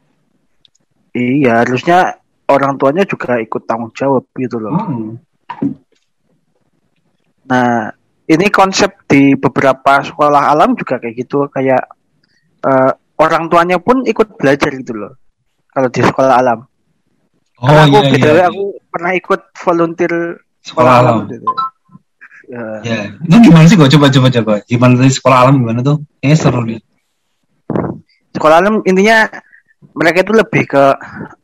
Iya, 1.12 1.62
harusnya 1.62 2.16
orang 2.48 2.80
tuanya 2.80 3.04
juga 3.04 3.36
ikut 3.38 3.62
tanggung 3.68 3.92
jawab 3.92 4.24
gitu 4.34 4.56
loh. 4.56 4.72
Hmm. 4.74 5.10
Nah, 7.50 7.90
ini 8.30 8.46
konsep 8.48 9.04
di 9.10 9.34
beberapa 9.34 10.00
sekolah 10.06 10.54
alam 10.54 10.78
juga 10.78 11.02
kayak 11.02 11.14
gitu, 11.18 11.50
kayak 11.50 11.82
eh, 12.62 12.92
orang 13.18 13.50
tuanya 13.50 13.76
pun 13.82 14.06
ikut 14.06 14.38
belajar 14.38 14.70
gitu 14.70 14.94
loh. 14.96 15.12
Kalau 15.70 15.88
di 15.90 16.00
sekolah 16.02 16.34
alam. 16.38 16.69
Oh 17.60 17.68
Karena 17.68 17.84
aku 17.84 17.96
iya 18.16 18.16
iya. 18.16 18.46
aku 18.48 18.64
pernah 18.88 19.12
ikut 19.12 19.40
volunteer 19.60 20.12
Sekolah 20.64 20.92
alam 21.00 21.14
alam. 21.24 21.28
gitu. 21.28 21.48
Ya, 22.50 22.64
Ya, 22.82 23.00
itu 23.14 23.36
gimana 23.46 23.64
sih 23.68 23.76
kok 23.78 23.92
coba 23.94 24.06
coba 24.10 24.28
coba. 24.32 24.52
Gimana 24.66 24.96
tadi 24.98 25.12
sekolah 25.12 25.38
alam 25.46 25.54
gimana 25.60 25.80
tuh? 25.84 26.02
Kayaknya 26.18 26.36
seru 26.40 26.62
nih. 26.66 26.80
sekolah 28.30 28.56
alam 28.62 28.80
intinya 28.86 29.26
mereka 29.92 30.22
itu 30.22 30.32
lebih 30.34 30.62
ke 30.70 30.84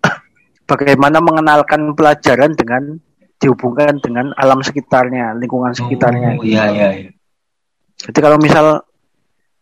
bagaimana 0.71 1.19
mengenalkan 1.21 1.93
pelajaran 1.95 2.55
dengan 2.57 2.97
dihubungkan 3.37 4.01
dengan 4.01 4.33
alam 4.41 4.65
sekitarnya, 4.65 5.37
lingkungan 5.37 5.77
sekitarnya. 5.77 6.41
Oh, 6.41 6.45
iya 6.47 6.65
iya 6.73 6.89
iya. 6.97 7.11
Jadi 8.01 8.19
kalau 8.25 8.41
misal 8.41 8.81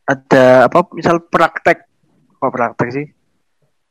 ada 0.04 0.68
apa 0.70 0.78
misal 0.94 1.18
praktek 1.26 1.82
apa 2.38 2.48
praktek 2.48 2.88
sih? 2.94 3.06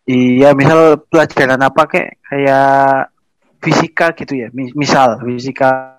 Iya, 0.04 0.52
misal 0.52 1.00
pelajaran 1.08 1.64
apa 1.64 1.82
kayak 1.88 2.12
kayak 2.22 3.08
fisika 3.64 4.12
gitu 4.14 4.36
ya. 4.36 4.48
Mi- 4.52 4.76
Misal 4.76 5.16
fisika 5.24 5.96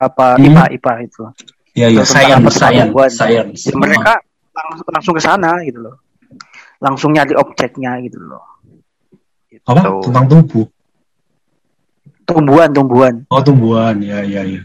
apa 0.00 0.40
Hmm. 0.40 0.48
IPA 0.48 0.64
IPA 0.80 0.92
itu. 1.04 1.22
Iya 1.76 1.86
iya. 1.92 2.00
Pertumbuhan. 2.02 2.50
science 2.50 3.14
science. 3.14 3.60
Ya, 3.68 3.74
mereka 3.76 4.12
langsung 4.50 4.88
langsung 4.88 5.14
ke 5.14 5.22
sana 5.22 5.60
gitu 5.62 5.78
loh. 5.78 5.96
Langsung 6.80 7.12
nyari 7.12 7.36
objeknya 7.36 8.00
gitu 8.00 8.16
loh. 8.18 8.44
Gitu. 9.46 9.60
apa? 9.62 10.00
Tentang 10.02 10.26
tubuh. 10.26 10.66
tumbuhan 12.30 12.70
tumbuhan 12.70 13.14
Oh 13.26 13.42
tumbuhan. 13.42 13.98
Ya 13.98 14.22
iya 14.22 14.42
iya. 14.46 14.62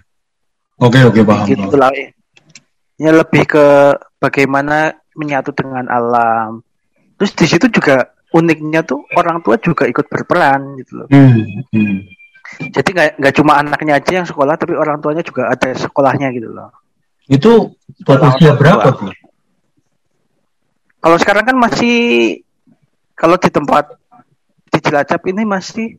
Oke 0.78 1.02
oke 1.02 1.26
paham. 1.26 1.50
gitu 1.50 1.76
lah 1.76 1.90
ya. 1.92 2.14
Ya 2.96 3.12
lebih 3.12 3.44
ke 3.44 3.66
bagaimana 4.22 4.94
menyatu 5.18 5.52
dengan 5.52 5.90
alam. 5.90 6.62
Terus 7.16 7.32
di 7.36 7.46
situ 7.48 7.66
juga 7.72 8.12
uniknya 8.36 8.84
tuh 8.84 9.08
orang 9.16 9.40
tua 9.40 9.56
juga 9.60 9.88
ikut 9.88 10.06
berperan 10.12 10.76
gitu 10.80 11.04
loh. 11.04 11.08
Hmm, 11.08 11.64
hmm. 11.72 11.98
Jadi 12.72 12.90
nggak 12.92 13.10
nggak 13.20 13.34
cuma 13.42 13.58
anaknya 13.60 13.98
aja 13.98 14.12
yang 14.22 14.28
sekolah, 14.28 14.56
tapi 14.60 14.76
orang 14.76 15.00
tuanya 15.00 15.24
juga 15.24 15.50
ada 15.50 15.72
sekolahnya 15.72 16.30
gitu 16.36 16.52
loh. 16.52 16.70
Itu 17.26 17.74
buat 18.06 18.22
usia 18.36 18.54
berapa 18.54 18.92
tuh? 18.94 19.12
Kalau 21.02 21.18
sekarang 21.22 21.46
kan 21.46 21.58
masih 21.58 21.98
kalau 23.16 23.38
di 23.40 23.50
tempat 23.50 23.96
di 24.70 24.78
Cilacap 24.84 25.22
ini 25.32 25.48
masih 25.48 25.96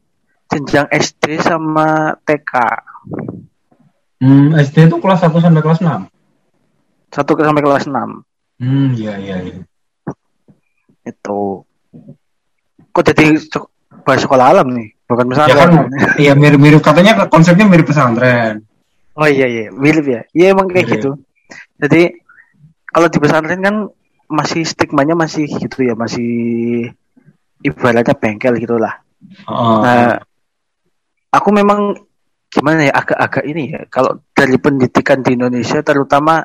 jenjang 0.52 0.86
SD 0.92 1.40
sama 1.42 2.14
TK. 2.22 2.52
Hmm, 4.16 4.56
SD 4.56 4.88
itu 4.88 4.96
kelas 4.96 5.20
1 5.20 5.38
sampai 5.40 5.60
kelas 5.60 5.80
6. 5.80 6.08
Satu 7.12 7.32
ke- 7.36 7.44
sampai 7.44 7.62
kelas 7.62 7.84
6 7.88 8.24
Hmm, 8.56 8.96
iya 8.96 9.20
iya 9.20 9.36
iya. 9.44 9.60
Itu. 11.06 11.62
Kok 12.92 13.04
jadi 13.06 13.38
bahas 14.02 14.20
sekolah 14.22 14.46
alam 14.52 14.68
nih, 14.74 14.88
bukan 15.06 15.26
Ya 15.32 15.54
kan, 15.54 15.70
pesantren. 15.70 15.72
iya 16.18 16.32
mirip-mirip 16.34 16.82
katanya 16.82 17.26
konsepnya 17.30 17.66
mirip 17.66 17.86
pesantren. 17.86 18.62
Oh 19.16 19.24
iya 19.24 19.48
iya, 19.48 19.72
mirip 19.72 20.04
ya. 20.04 20.20
Iya 20.36 20.46
emang 20.52 20.68
kayak 20.68 20.86
Mirip. 20.86 20.94
gitu. 21.00 21.10
Jadi 21.80 22.02
kalau 22.84 23.08
di 23.08 23.18
pesantren 23.20 23.60
kan 23.64 23.76
masih 24.26 24.66
stigmanya 24.66 25.14
masih 25.16 25.46
gitu 25.46 25.86
ya, 25.86 25.94
masih 25.96 26.28
ibaratnya 27.62 28.12
bengkel 28.12 28.58
gitulah. 28.60 29.00
Heeh. 29.48 29.78
Nah, 29.82 30.20
aku 31.32 31.48
memang 31.54 31.96
gimana 32.52 32.88
ya 32.88 32.92
agak-agak 32.94 33.44
ini 33.48 33.62
ya. 33.72 33.80
Kalau 33.88 34.20
dari 34.32 34.56
pendidikan 34.60 35.20
di 35.24 35.36
Indonesia, 35.36 35.80
terutama 35.80 36.44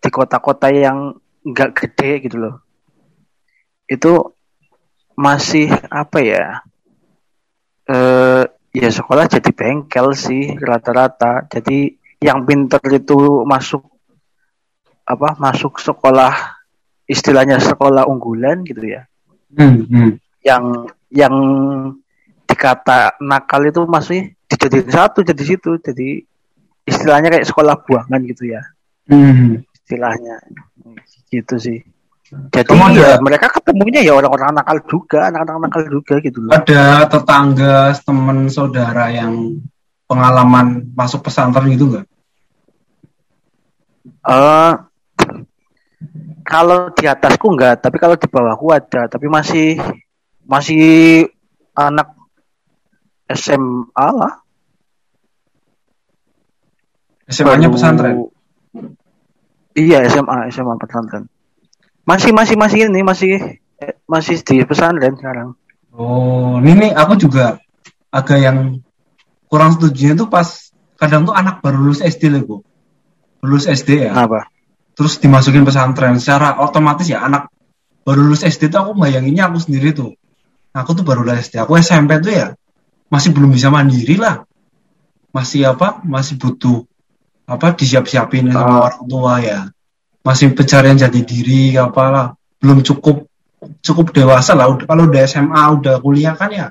di 0.00 0.08
kota-kota 0.08 0.68
yang 0.72 1.12
nggak 1.40 1.70
gede 1.76 2.10
gitu 2.28 2.36
loh, 2.36 2.54
itu 3.90 4.12
masih 5.18 5.66
apa 5.90 6.18
ya? 6.22 6.62
Eh, 7.90 8.42
ya 8.70 8.88
sekolah 8.88 9.26
jadi 9.26 9.50
bengkel 9.50 10.14
sih 10.14 10.54
rata-rata. 10.54 11.44
Jadi 11.50 11.98
yang 12.22 12.46
pinter 12.46 12.78
itu 12.86 13.42
masuk 13.42 13.82
apa? 15.02 15.34
Masuk 15.42 15.82
sekolah 15.82 16.60
istilahnya 17.10 17.58
sekolah 17.58 18.06
unggulan 18.06 18.62
gitu 18.62 18.86
ya 18.86 19.02
Hmm, 19.50 19.82
hmm. 19.82 20.10
yang 20.46 20.86
yang 21.10 21.34
dikata 22.46 23.18
nakal 23.18 23.66
itu 23.66 23.82
masih 23.82 24.38
dijadiin 24.46 24.86
satu 24.86 25.26
jadi 25.26 25.42
situ 25.42 25.74
jadi 25.82 26.22
istilahnya 26.86 27.34
kayak 27.34 27.50
sekolah 27.50 27.82
buangan 27.82 28.22
gitu 28.30 28.54
ya 28.54 28.62
Hmm. 29.10 29.66
istilahnya 29.74 30.38
gitu 31.34 31.58
sih 31.58 31.82
jadi 32.30 32.62
Kamu 32.70 32.84
ada- 32.94 32.94
ya 32.94 33.10
mereka 33.18 33.46
ketemunya 33.50 34.00
ya 34.06 34.14
orang-orang 34.14 34.54
nakal 34.54 34.78
juga 34.86 35.34
anak-anak 35.34 35.66
nakal 35.66 35.82
juga 35.90 36.14
gitu 36.22 36.38
loh 36.46 36.54
Ada 36.54 37.10
tetangga, 37.10 37.90
teman, 38.06 38.46
saudara 38.46 39.10
yang 39.10 39.58
pengalaman 40.06 40.94
masuk 40.94 41.26
pesantren 41.26 41.66
gitu 41.74 41.90
nggak? 41.90 42.06
Eh, 44.20 44.72
kalau 46.46 46.90
di 46.94 47.04
atasku 47.10 47.46
enggak 47.50 47.82
tapi 47.82 47.96
kalau 47.98 48.14
di 48.14 48.26
bawahku 48.30 48.70
ada 48.74 49.06
tapi 49.10 49.26
masih 49.26 49.78
masih 50.46 51.26
anak 51.74 52.14
SMA 53.30 54.06
lah 54.10 54.42
SMA-nya 57.30 57.70
pesantren. 57.70 58.26
Iya 59.78 60.02
SMA 60.10 60.50
SMA 60.50 60.74
pesantren. 60.82 61.30
Masih 62.10 62.34
masih 62.34 62.56
masih 62.58 62.78
ini 62.90 63.00
masih 63.06 63.32
masih 64.10 64.36
di 64.42 64.66
pesantren 64.66 65.14
sekarang. 65.14 65.54
Oh, 65.94 66.58
ini 66.58 66.74
nih 66.74 66.90
aku 66.98 67.14
juga 67.14 67.62
agak 68.10 68.38
yang 68.42 68.58
kurang 69.46 69.78
setuju 69.78 70.18
itu 70.18 70.26
pas 70.26 70.74
kadang 70.98 71.22
tuh 71.22 71.34
anak 71.38 71.62
baru 71.62 71.78
lulus 71.86 72.02
SD 72.02 72.34
loh, 72.34 72.42
Bu. 72.42 72.56
Lulus 73.46 73.70
SD 73.70 74.10
ya. 74.10 74.12
Kenapa? 74.12 74.50
terus 74.90 75.16
dimasukin 75.16 75.64
pesantren 75.64 76.20
secara 76.20 76.60
otomatis 76.60 77.08
ya 77.08 77.24
anak 77.24 77.48
baru 78.04 78.20
lulus 78.28 78.44
SD 78.44 78.68
tuh 78.68 78.84
aku 78.84 78.92
bayanginnya 79.00 79.48
aku 79.48 79.56
sendiri 79.56 79.96
tuh 79.96 80.12
aku 80.76 80.92
tuh 80.92 81.08
baru 81.08 81.24
lulus 81.24 81.48
SD 81.48 81.56
aku 81.56 81.80
SMP 81.80 82.20
tuh 82.20 82.28
ya 82.28 82.46
masih 83.08 83.32
belum 83.32 83.48
bisa 83.48 83.72
mandiri 83.72 84.20
lah 84.20 84.44
masih 85.32 85.72
apa 85.72 86.04
masih 86.04 86.36
butuh 86.36 86.84
apa 87.48 87.72
disiap-siapin 87.72 88.52
sama 88.52 88.76
Ah. 88.76 88.80
orang 88.92 89.04
tua 89.08 89.34
ya 89.40 89.58
masih 90.20 90.52
pencarian 90.52 90.96
jati 90.96 91.24
diri 91.24 91.74
apalah. 91.76 92.36
Belum 92.60 92.84
cukup 92.84 93.24
cukup 93.80 94.12
dewasa 94.12 94.52
lah. 94.52 94.68
Kalau 94.76 95.04
udah 95.08 95.22
SMA 95.24 95.62
udah 95.80 96.00
kuliah 96.00 96.36
kan 96.36 96.52
ya 96.52 96.68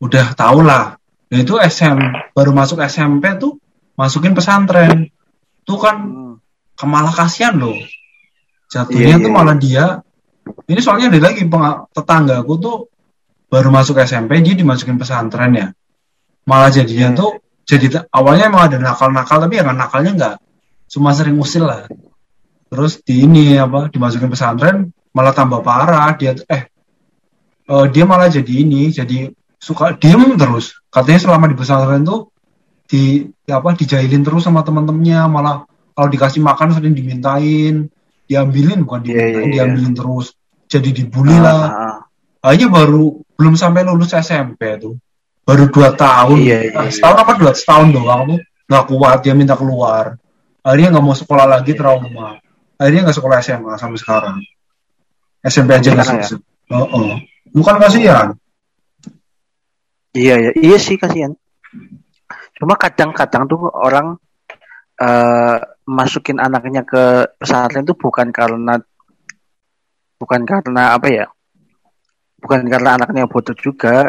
udah 0.00 0.36
tau 0.36 0.60
lah. 0.60 0.96
Nah 1.32 1.38
itu 1.40 1.56
SM 1.56 1.96
baru 2.36 2.52
masuk 2.52 2.80
SMP 2.84 3.36
tuh 3.40 3.56
masukin 3.96 4.36
pesantren. 4.36 5.08
Tuh 5.64 5.78
kan 5.80 5.96
Hmm. 5.96 6.36
malah 6.84 7.12
kasihan 7.12 7.56
loh. 7.56 7.72
Jatuhnya 8.68 9.16
Iya, 9.16 9.22
tuh 9.22 9.30
iya, 9.30 9.36
malah 9.36 9.56
dia 9.56 9.84
ini 10.68 10.80
soalnya 10.82 11.08
ada 11.08 11.20
lagi 11.24 11.48
penga- 11.48 11.88
tetanggaku 11.94 12.54
tuh 12.60 12.76
baru 13.48 13.72
masuk 13.72 13.96
SMP 14.02 14.44
dia 14.44 14.52
dimasukin 14.52 15.00
pesantren 15.00 15.52
ya. 15.56 15.68
Malah 16.44 16.68
jadinya 16.68 17.14
Iya. 17.14 17.16
tuh 17.16 17.30
jadi 17.64 17.86
awalnya 18.12 18.52
emang 18.52 18.68
ada 18.68 18.76
nakal-nakal 18.76 19.40
tapi 19.40 19.56
ya 19.56 19.64
nakalnya 19.64 20.12
nggak 20.12 20.34
cuma 20.92 21.16
sering 21.16 21.40
usil 21.40 21.64
lah 21.64 21.88
terus 22.74 22.98
di 23.00 23.22
ini 23.22 23.54
apa 23.54 23.86
dimasukin 23.86 24.26
pesantren 24.26 24.90
malah 25.14 25.30
tambah 25.30 25.62
parah. 25.62 26.10
Dia 26.18 26.34
eh 26.50 26.66
eh, 27.70 27.84
dia 27.94 28.04
malah 28.04 28.26
jadi 28.26 28.52
ini 28.66 28.90
jadi 28.90 29.30
suka 29.62 29.94
diem 29.94 30.34
terus. 30.34 30.74
Katanya 30.90 31.20
selama 31.22 31.46
di 31.46 31.56
pesantren 31.56 32.02
tuh 32.02 32.28
di 32.84 33.24
apa 33.48 33.72
dijailin 33.72 34.20
terus 34.20 34.44
sama 34.44 34.60
teman-temannya 34.60 35.20
malah 35.30 35.56
kalau 35.94 36.08
dikasih 36.10 36.42
makan 36.42 36.74
sering 36.74 36.92
dimintain 36.92 37.86
diambilin 38.26 38.82
bukan 38.84 39.06
Iya, 39.06 39.08
dimintain 39.08 39.30
iya, 39.30 39.46
iya. 39.46 39.54
diambilin 39.54 39.94
terus. 39.94 40.26
Jadi 40.66 40.90
dibully 40.90 41.38
lah. 41.38 41.60
Ah, 41.64 41.70
ah, 42.42 42.50
aja 42.50 42.66
baru 42.66 43.22
belum 43.38 43.54
sampai 43.54 43.86
lulus 43.86 44.10
SMP 44.12 44.76
tuh. 44.82 44.98
Baru 45.46 45.68
dua 45.70 45.92
tahun. 45.94 46.40
Iya, 46.40 46.58
iya, 46.66 46.70
Nah, 46.74 46.84
iya. 46.88 46.92
setahun 46.92 47.16
apa 47.22 47.32
dua? 47.38 47.50
Setahun 47.54 47.88
doang 47.94 48.20
tuh. 48.34 48.40
Nggak 48.64 48.84
kuat 48.90 49.18
dia 49.22 49.34
minta 49.36 49.54
keluar. 49.54 50.16
Akhirnya 50.64 50.96
nggak 50.96 51.04
mau 51.04 51.12
sekolah 51.14 51.46
lagi 51.46 51.72
Iya. 51.72 51.78
trauma 51.78 52.40
akhirnya 52.80 53.08
nggak 53.08 53.16
sekolah 53.16 53.38
SMA 53.42 53.72
sampai 53.78 53.98
sekarang 53.98 54.36
SMP 55.44 55.70
aja 55.76 55.90
nggak 55.92 56.08
ya? 56.24 56.26
oh, 56.74 56.86
oh. 56.88 57.14
bukan 57.52 57.76
kasihan 57.78 58.34
Iya 60.14 60.34
ya, 60.38 60.50
iya 60.54 60.78
sih 60.78 60.94
kasihan. 60.94 61.34
Cuma 62.54 62.78
kadang-kadang 62.78 63.50
tuh 63.50 63.66
orang 63.66 64.14
eh 64.94 65.58
masukin 65.90 66.38
anaknya 66.38 66.86
ke 66.86 67.34
pesantren 67.34 67.82
itu 67.82 67.98
bukan 67.98 68.30
karena 68.30 68.78
bukan 70.14 70.40
karena 70.46 70.94
apa 70.94 71.08
ya? 71.10 71.26
Bukan 72.38 72.62
karena 72.70 72.94
anaknya 72.94 73.26
bodoh 73.26 73.58
juga, 73.58 74.06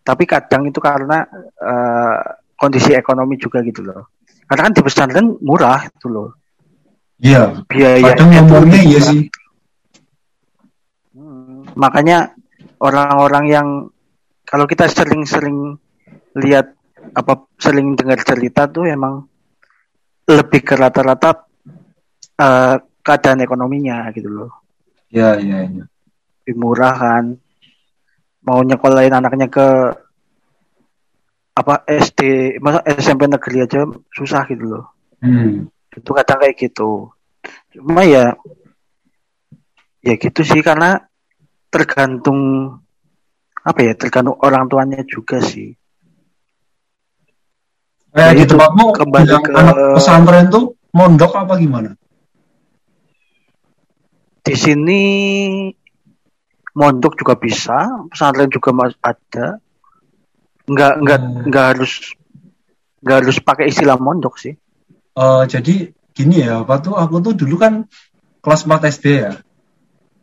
tapi 0.00 0.24
kadang 0.24 0.64
itu 0.64 0.80
karena 0.80 1.28
eh, 1.60 2.18
kondisi 2.56 2.96
ekonomi 2.96 3.36
juga 3.36 3.60
gitu 3.60 3.84
loh. 3.84 4.16
Karena 4.48 4.72
kan 4.72 4.72
di 4.72 4.80
pesantren 4.80 5.26
murah 5.44 5.84
itu 5.84 6.08
loh. 6.08 6.40
Iya 7.20 7.42
Biaya 7.68 8.14
kadang 8.14 8.30
ngomongnya 8.32 8.80
iya 8.82 9.00
sih 9.02 9.20
Hmm, 11.14 11.62
makanya 11.78 12.34
orang-orang 12.82 13.44
yang 13.46 13.68
kalau 14.42 14.66
kita 14.66 14.90
sering-sering 14.90 15.78
lihat 16.34 16.74
apa 17.14 17.46
sering 17.54 17.94
dengar 17.94 18.18
cerita 18.18 18.66
tuh 18.66 18.90
emang 18.90 19.22
lebih 20.26 20.66
ke 20.66 20.74
rata-rata 20.74 21.46
eh, 22.34 22.76
keadaan 22.98 23.46
ekonominya 23.46 24.10
gitu 24.10 24.26
loh. 24.26 24.50
iya 25.14 25.38
iya 25.38 25.58
iya 25.70 25.84
Lebih 26.42 26.54
murah 26.58 26.94
kan. 26.98 27.24
Mau 28.44 28.60
nyekolahin 28.60 29.14
anaknya 29.14 29.46
ke 29.48 29.66
apa 31.54 31.86
SD, 31.86 32.20
masa 32.58 32.82
SMP 32.90 33.30
negeri 33.30 33.62
aja 33.62 33.86
susah 34.10 34.42
gitu 34.50 34.64
loh. 34.66 34.84
hmm. 35.22 35.70
Itu 35.94 36.10
kadang 36.12 36.38
kayak 36.42 36.56
gitu. 36.58 37.10
Cuma 37.74 38.02
ya 38.06 38.34
ya 40.04 40.14
gitu 40.18 40.40
sih 40.44 40.60
karena 40.60 41.00
tergantung 41.70 42.70
apa 43.64 43.80
ya 43.80 43.92
tergantung 43.96 44.36
orang 44.40 44.68
tuanya 44.68 45.00
juga 45.06 45.40
sih. 45.40 45.72
eh 48.14 48.20
Ya 48.20 48.30
di 48.30 48.46
itu, 48.46 48.54
tempatmu 48.54 48.94
kembali 48.94 49.26
yang 49.26 49.42
ke- 49.42 49.54
anak 49.54 49.74
pesantren 49.98 50.46
tuh 50.46 50.64
mondok 50.94 51.34
apa 51.34 51.58
gimana 51.58 51.98
Di 54.44 54.54
sini 54.54 55.02
mondok 56.76 57.16
juga 57.16 57.34
bisa, 57.34 58.06
pesantren 58.12 58.52
juga 58.52 58.70
mas- 58.76 59.00
ada. 59.00 59.56
Nggak 60.68 60.92
nggak 61.00 61.20
Hmm. 61.20 61.42
nggak 61.48 61.64
harus 61.74 61.92
nggak 63.00 63.16
harus 63.24 63.36
pakai 63.40 63.72
istilah 63.72 63.96
mondok 63.96 64.36
sih. 64.36 64.52
Eh, 65.14 65.44
jadi 65.46 65.74
gini 66.10 66.42
ya, 66.42 66.66
apa 66.66 66.82
tuh 66.82 66.98
aku 66.98 67.22
tuh 67.22 67.32
dulu 67.38 67.54
kan 67.54 67.86
kelas 68.42 68.66
4 68.66 68.90
SD 68.90 69.06
ya. 69.14 69.32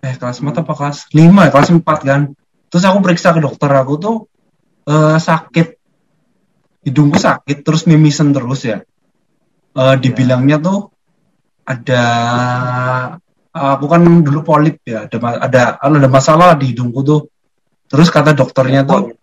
Eh, 0.03 0.13
kelas 0.19 0.43
4 0.43 0.67
apa 0.67 0.73
kelas 0.75 1.07
5 1.15 1.47
ya, 1.47 1.51
kelas 1.51 1.69
4 1.71 1.99
kan. 2.03 2.21
Terus 2.67 2.83
aku 2.83 2.99
periksa 2.99 3.31
ke 3.31 3.39
dokter 3.39 3.71
aku 3.71 3.93
tuh 3.95 4.15
eh, 4.87 5.17
sakit 5.19 5.67
hidungku 6.83 7.15
sakit 7.21 7.63
terus 7.63 7.87
mimisen 7.87 8.35
terus 8.35 8.67
ya. 8.67 8.83
Eh, 9.71 9.95
dibilangnya 10.03 10.59
tuh 10.59 10.91
ada 11.63 12.03
aku 13.51 13.85
kan 13.87 14.03
dulu 14.03 14.43
polip 14.43 14.83
ya, 14.83 15.07
ada 15.07 15.17
ada 15.39 15.61
ada 15.79 16.09
masalah 16.11 16.59
di 16.59 16.75
hidungku 16.75 16.99
tuh. 17.07 17.21
Terus 17.87 18.11
kata 18.11 18.35
dokternya 18.35 18.83
tuh 18.83 19.15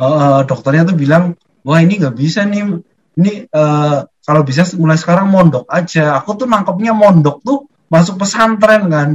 eh, 0.00 0.40
dokternya 0.48 0.88
tuh 0.88 0.96
bilang, 0.96 1.36
wah 1.60 1.76
ini 1.84 2.00
nggak 2.00 2.16
bisa 2.16 2.48
nih, 2.48 2.80
ini 3.20 3.32
eh, 3.44 4.00
kalau 4.20 4.42
bisa 4.44 4.62
mulai 4.76 4.96
sekarang 4.96 5.28
mondok 5.28 5.64
aja. 5.66 6.18
Aku 6.20 6.36
tuh 6.36 6.46
nangkepnya 6.46 6.92
mondok 6.92 7.40
tuh 7.40 7.64
masuk 7.88 8.20
pesantren 8.20 8.86
kan. 8.86 9.08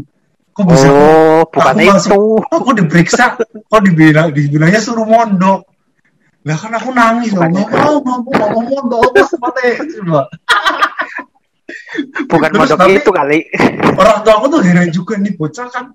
Kok 0.51 0.63
bisa? 0.71 0.87
Oh, 0.87 1.43
bukan 1.47 1.73
aku 1.75 1.81
itu. 1.83 1.91
masuk- 1.91 2.47
Aku 2.47 2.69
diperiksa, 2.73 3.35
kok 3.39 3.81
dibilang 3.83 4.31
dibilangnya 4.31 4.79
suruh 4.79 5.03
mondok. 5.03 5.67
Lah 6.45 6.55
kan 6.55 6.71
aku 6.71 6.93
nangis 6.93 7.33
loh, 7.33 7.41
nggak 7.41 7.73
mau, 7.73 7.97
nggak 8.05 8.19
mau, 8.21 8.47
mau 8.53 8.61
mondok, 8.61 9.01
aku 9.01 9.25
sempat 9.25 9.57
coba. 9.81 10.21
Bukan 12.29 12.49
Terus 12.53 12.59
mondok 12.61 12.77
tapi- 12.77 12.95
itu 13.01 13.11
kali. 13.11 13.39
Orang 13.97 14.17
tua 14.21 14.33
aku 14.37 14.45
tuh 14.53 14.61
heran 14.61 14.89
juga 14.93 15.17
nih 15.17 15.33
bocah 15.33 15.67
kan. 15.73 15.85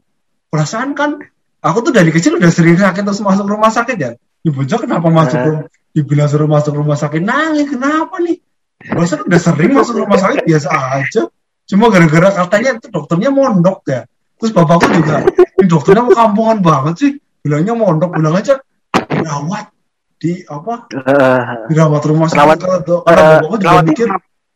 Perasaan 0.50 0.98
kan, 0.98 1.22
aku 1.62 1.78
tuh 1.86 1.92
dari 1.94 2.10
kecil 2.10 2.34
udah 2.34 2.50
sering 2.50 2.74
sakit 2.74 3.06
terus 3.06 3.22
masuk 3.22 3.46
rumah 3.46 3.70
sakit 3.70 3.96
ya. 3.96 4.10
Ini 4.42 4.50
bocah 4.50 4.78
kenapa 4.82 5.06
masuk 5.06 5.38
rumah, 5.38 5.64
dibilang 5.94 6.28
suruh 6.28 6.48
masuk 6.50 6.72
rumah 6.74 6.98
sakit 6.98 7.22
nangis, 7.22 7.70
kenapa 7.70 8.18
nih? 8.18 8.42
Perasaan 8.80 9.28
udah 9.28 9.40
sering 9.40 9.72
masuk 9.76 9.94
rumah 10.00 10.16
sakit 10.16 10.42
biasa 10.48 10.68
aja. 10.72 11.22
Cuma 11.68 11.92
gara-gara 11.92 12.28
katanya 12.32 12.80
itu 12.80 12.88
dokternya 12.88 13.30
mondok 13.30 13.78
ya. 13.86 14.08
Terus 14.40 14.56
bapakku 14.56 14.88
juga, 14.88 15.20
ini 15.60 15.68
dokternya 15.68 16.02
mau 16.08 16.16
kampungan 16.16 16.58
banget 16.64 16.94
sih. 16.96 17.12
Bilangnya 17.44 17.76
mondok, 17.76 18.16
bilang 18.16 18.40
aja 18.40 18.56
dirawat 18.92 19.68
di 20.16 20.40
apa 20.48 20.88
Eh, 20.96 21.40
dirawat 21.68 22.02
rumah 22.08 22.28
sakit. 22.32 22.56
Eh, 22.64 23.00
Karena 23.04 23.22
bapakku 23.36 23.56
juga 23.60 23.68
rawat 23.68 23.84
mikir, 23.84 24.08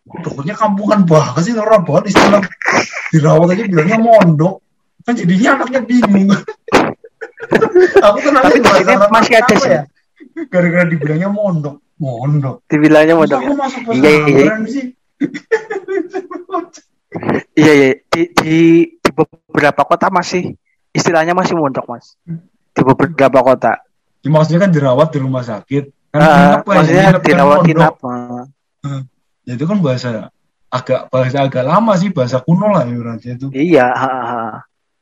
dokternya 0.04 0.54
kampungan 0.56 1.00
banget 1.08 1.42
sih 1.48 1.52
orang 1.56 1.82
banget 1.84 2.12
istilah 2.12 2.42
dirawat 3.12 3.48
aja 3.56 3.64
bilangnya 3.64 3.98
mondok 4.00 4.60
kan 5.04 5.14
jadinya 5.16 5.60
anaknya 5.60 5.80
bingung 5.84 6.40
aku 8.04 8.16
tuh 8.20 8.30
sini 8.32 8.60
bahasa 8.64 9.08
masih 9.12 9.34
ada 9.36 9.44
apa 9.44 9.54
sih. 9.60 9.72
ya 9.72 9.82
gara-gara 10.48 10.84
dibilangnya 10.88 11.28
mondok 11.32 11.83
mondok 12.04 12.56
dibilangnya 12.66 13.14
mondok. 13.14 13.40
aku 13.40 13.54
masuk 13.54 13.80
Iya, 13.90 14.10
iya, 14.22 14.24
iya. 14.28 14.54
sih 14.66 14.84
Iya, 17.54 17.72
iya. 17.72 17.90
Di, 18.04 18.22
di, 18.34 18.56
di 18.92 19.10
beberapa 19.10 19.82
kota 19.84 20.10
masih 20.10 20.58
istilahnya 20.90 21.30
masih 21.32 21.54
mondok, 21.54 21.86
Mas. 21.86 22.18
Di 22.68 22.82
beberapa 22.82 23.40
kota. 23.40 23.78
ya, 24.18 24.28
maksudnya 24.28 24.60
kan 24.60 24.70
dirawat 24.70 25.08
di 25.08 25.18
rumah 25.20 25.42
sakit 25.42 25.84
kan 26.10 26.18
Eh, 26.18 26.26
nginep 26.26 26.60
kan, 26.60 26.74
maksudnya 26.74 27.02
kan 27.04 27.20
dirawat 27.20 27.58
inap. 27.64 27.94
eh. 28.00 29.00
ya 29.44 29.52
itu 29.52 29.64
kan 29.64 29.78
bahasa 29.78 30.32
agak 30.68 31.06
bahasa 31.08 31.36
agak 31.42 31.62
lama 31.62 31.92
sih 31.94 32.08
bahasa 32.08 32.38
kuno 32.38 32.66
lah 32.68 32.82
ibaratnya 32.84 33.36
itu 33.36 33.46
Iya, 33.52 33.86
ha, 33.86 34.10
ha. 34.24 34.42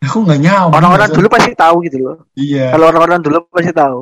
aku 0.00 0.18
nggak 0.20 0.36
nyambung 0.38 0.74
orang-orang 0.74 1.06
bahasa- 1.06 1.16
dulu 1.16 1.28
pasti 1.30 1.52
tahu 1.54 1.76
gitu 1.82 1.96
loh. 1.98 2.16
iya 2.34 2.68
Kalau 2.68 2.86
orang-orang 2.88 3.20
dulu 3.20 3.38
pasti 3.48 3.72
tahu. 3.72 3.98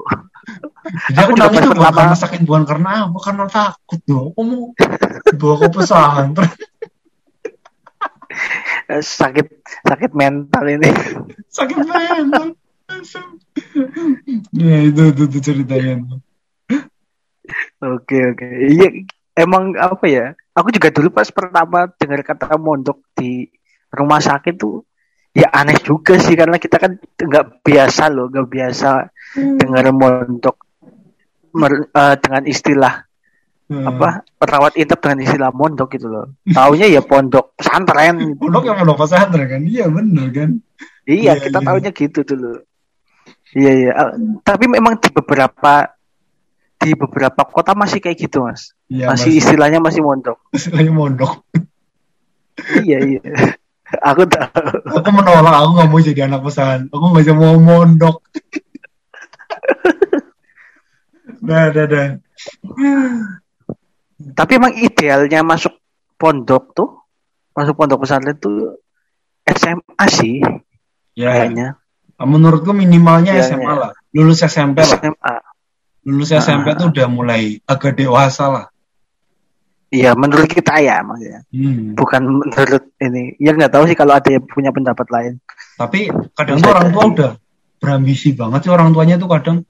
Jadi 1.10 1.18
aku 1.20 1.32
pas 1.36 1.52
tuh 1.52 1.72
bukan 1.76 1.92
karena 1.92 2.16
sakit, 2.16 2.40
bukan 2.48 2.64
karena 2.64 2.90
apa, 3.06 3.18
karena 3.20 3.44
takut 3.46 4.00
loh. 4.08 4.24
Aku 4.32 4.40
mau 4.42 4.62
dibawa 5.28 5.54
ke 5.60 5.68
pesantren. 5.76 6.50
Eh, 8.90 9.02
Sakit 9.02 9.46
sakit 9.86 10.10
mental 10.16 10.64
ini. 10.66 10.90
sakit 11.56 11.76
banget. 11.86 12.56
ya 14.54 14.76
itu, 14.82 15.02
itu, 15.14 15.22
itu 15.30 15.38
ceritanya. 15.38 16.18
Oke, 17.80 18.18
oke. 18.34 18.46
Iya, 18.46 18.88
emang 19.38 19.78
apa 19.78 20.04
ya? 20.10 20.26
Aku 20.58 20.74
juga 20.74 20.90
dulu 20.90 21.14
pas 21.14 21.28
pertama 21.30 21.86
dengar 22.00 22.20
kata 22.26 22.58
mondok 22.58 22.98
di 23.14 23.46
rumah 23.94 24.18
sakit 24.22 24.54
tuh 24.58 24.86
ya 25.30 25.46
aneh 25.54 25.78
juga 25.78 26.18
sih 26.18 26.34
karena 26.34 26.58
kita 26.58 26.78
kan 26.78 26.98
nggak 26.98 27.62
biasa 27.62 28.10
loh, 28.10 28.26
nggak 28.30 28.48
biasa 28.50 28.90
dengar 29.34 29.84
mondok 29.90 30.56
mer- 31.52 31.86
eh, 31.88 32.14
dengan 32.18 32.44
istilah 32.46 32.94
Hmm. 33.70 33.86
apa 33.86 34.26
perawat 34.34 34.74
inap 34.74 34.98
dengan 34.98 35.18
istilah 35.22 35.54
mondok 35.54 35.94
gitu 35.94 36.10
loh. 36.10 36.34
Taunya 36.42 36.90
ya 36.90 37.06
pondok 37.06 37.54
pesantren. 37.54 38.18
Pondok 38.42 38.66
yang 38.66 38.82
pondok 38.82 39.06
pesantren 39.06 39.46
kan? 39.46 39.62
Iya 39.62 39.86
bener 39.86 40.26
kan? 40.34 40.50
Iya, 41.06 41.38
Iya, 41.38 41.46
kita 41.46 41.58
iya. 41.62 41.66
taunya 41.70 41.90
gitu 41.94 42.20
dulu. 42.26 42.66
Iya, 43.54 43.70
iya. 43.78 43.90
Eh, 43.94 44.10
Tapi 44.42 44.66
memang 44.66 44.98
di 44.98 45.06
beberapa 45.14 45.86
di 46.82 46.90
beberapa 46.98 47.46
kota 47.46 47.78
masih 47.78 48.02
kayak 48.02 48.18
gitu, 48.18 48.42
Mas. 48.42 48.74
Iya 48.90 49.06
masih 49.06 49.38
istilahnya 49.38 49.78
masih 49.78 50.02
mondok. 50.02 50.42
istilahnya 50.58 50.90
mondok. 50.90 51.46
iya, 52.82 52.98
iya. 53.06 53.20
Aku 54.10 54.26
tahu. 54.26 54.82
Aku 54.98 55.08
menolak, 55.14 55.54
aku 55.62 55.70
nggak 55.78 55.88
mau 55.90 55.98
jadi 56.02 56.20
anak 56.26 56.42
pesantren. 56.42 56.90
Aku 56.90 57.06
nggak 57.10 57.38
mau 57.38 57.54
mondok. 57.54 58.18
Dah, 61.40 61.70
dah, 61.72 61.86
dah. 61.86 62.06
Tapi 64.34 64.52
emang 64.56 64.72
idealnya 64.76 65.40
masuk 65.40 65.72
pondok 66.20 66.76
tuh, 66.76 66.90
masuk 67.56 67.74
pondok 67.76 68.04
pesantren 68.04 68.36
tuh 68.36 68.76
SMA 69.48 70.04
sih 70.10 70.38
Ya, 71.16 71.32
kayaknya. 71.36 71.68
menurutku 72.20 72.70
minimalnya 72.76 73.34
Iya, 73.36 73.44
SMA 73.50 73.66
iya. 73.66 73.82
lah. 73.88 73.90
Lulus 74.12 74.40
SMP 74.44 74.80
lah. 74.84 75.00
SMA. 75.00 75.34
Lulus. 76.06 76.32
SMP 76.32 76.72
tuh 76.76 76.92
udah 76.92 77.06
mulai 77.08 77.60
agak 77.64 77.96
dewasa 77.96 78.48
lah. 78.48 78.66
Iya, 79.90 80.14
menurut 80.14 80.46
kita 80.46 80.78
ya 80.78 81.02
maksudnya. 81.02 81.42
Hmm. 81.50 81.98
Bukan 81.98 82.22
menurut 82.22 82.84
ini. 83.02 83.34
Ya 83.42 83.50
nggak 83.52 83.74
tahu 83.74 83.90
sih 83.90 83.98
kalau 83.98 84.14
ada 84.14 84.30
yang 84.30 84.44
punya 84.46 84.70
pendapat 84.70 85.06
lain. 85.10 85.32
Tapi 85.74 86.06
kadang 86.38 86.62
tuh 86.62 86.70
orang 86.70 86.88
tua 86.94 87.04
udah 87.10 87.32
berambisi 87.80 88.36
banget 88.36 88.68
sih 88.68 88.72
orang 88.72 88.92
tuanya 88.92 89.16
tuh 89.16 89.26
kadang 89.26 89.64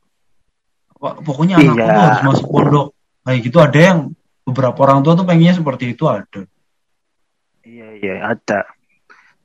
pokoknya 0.99 1.57
anakku 1.57 1.79
Iya. 1.79 1.87
tuh 1.89 2.03
harus 2.05 2.23
masuk 2.27 2.47
pondok 2.51 2.87
kayak 3.23 3.39
gitu 3.41 3.59
ada 3.63 3.79
yang 3.79 3.99
beberapa 4.43 4.79
orang 4.83 5.01
tua 5.01 5.15
tuh 5.15 5.25
pengennya 5.25 5.55
seperti 5.57 5.95
itu 5.95 6.05
ada 6.05 6.43
Iya 7.61 7.89
iya 8.01 8.15
ada. 8.25 8.67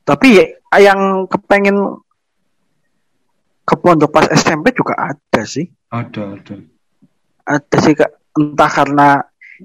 Tapi 0.02 0.40
yang 0.72 1.28
kepengen 1.28 2.00
ke 3.62 3.74
pondok 3.76 4.10
pas 4.10 4.26
SMP 4.32 4.72
juga 4.72 4.96
ada 5.12 5.42
sih. 5.44 5.68
ada 5.92 6.34
ada 6.34 6.54
Ada 7.44 7.76
sih 7.84 7.94
kak. 7.94 8.10
Entah 8.34 8.70
karena 8.72 9.08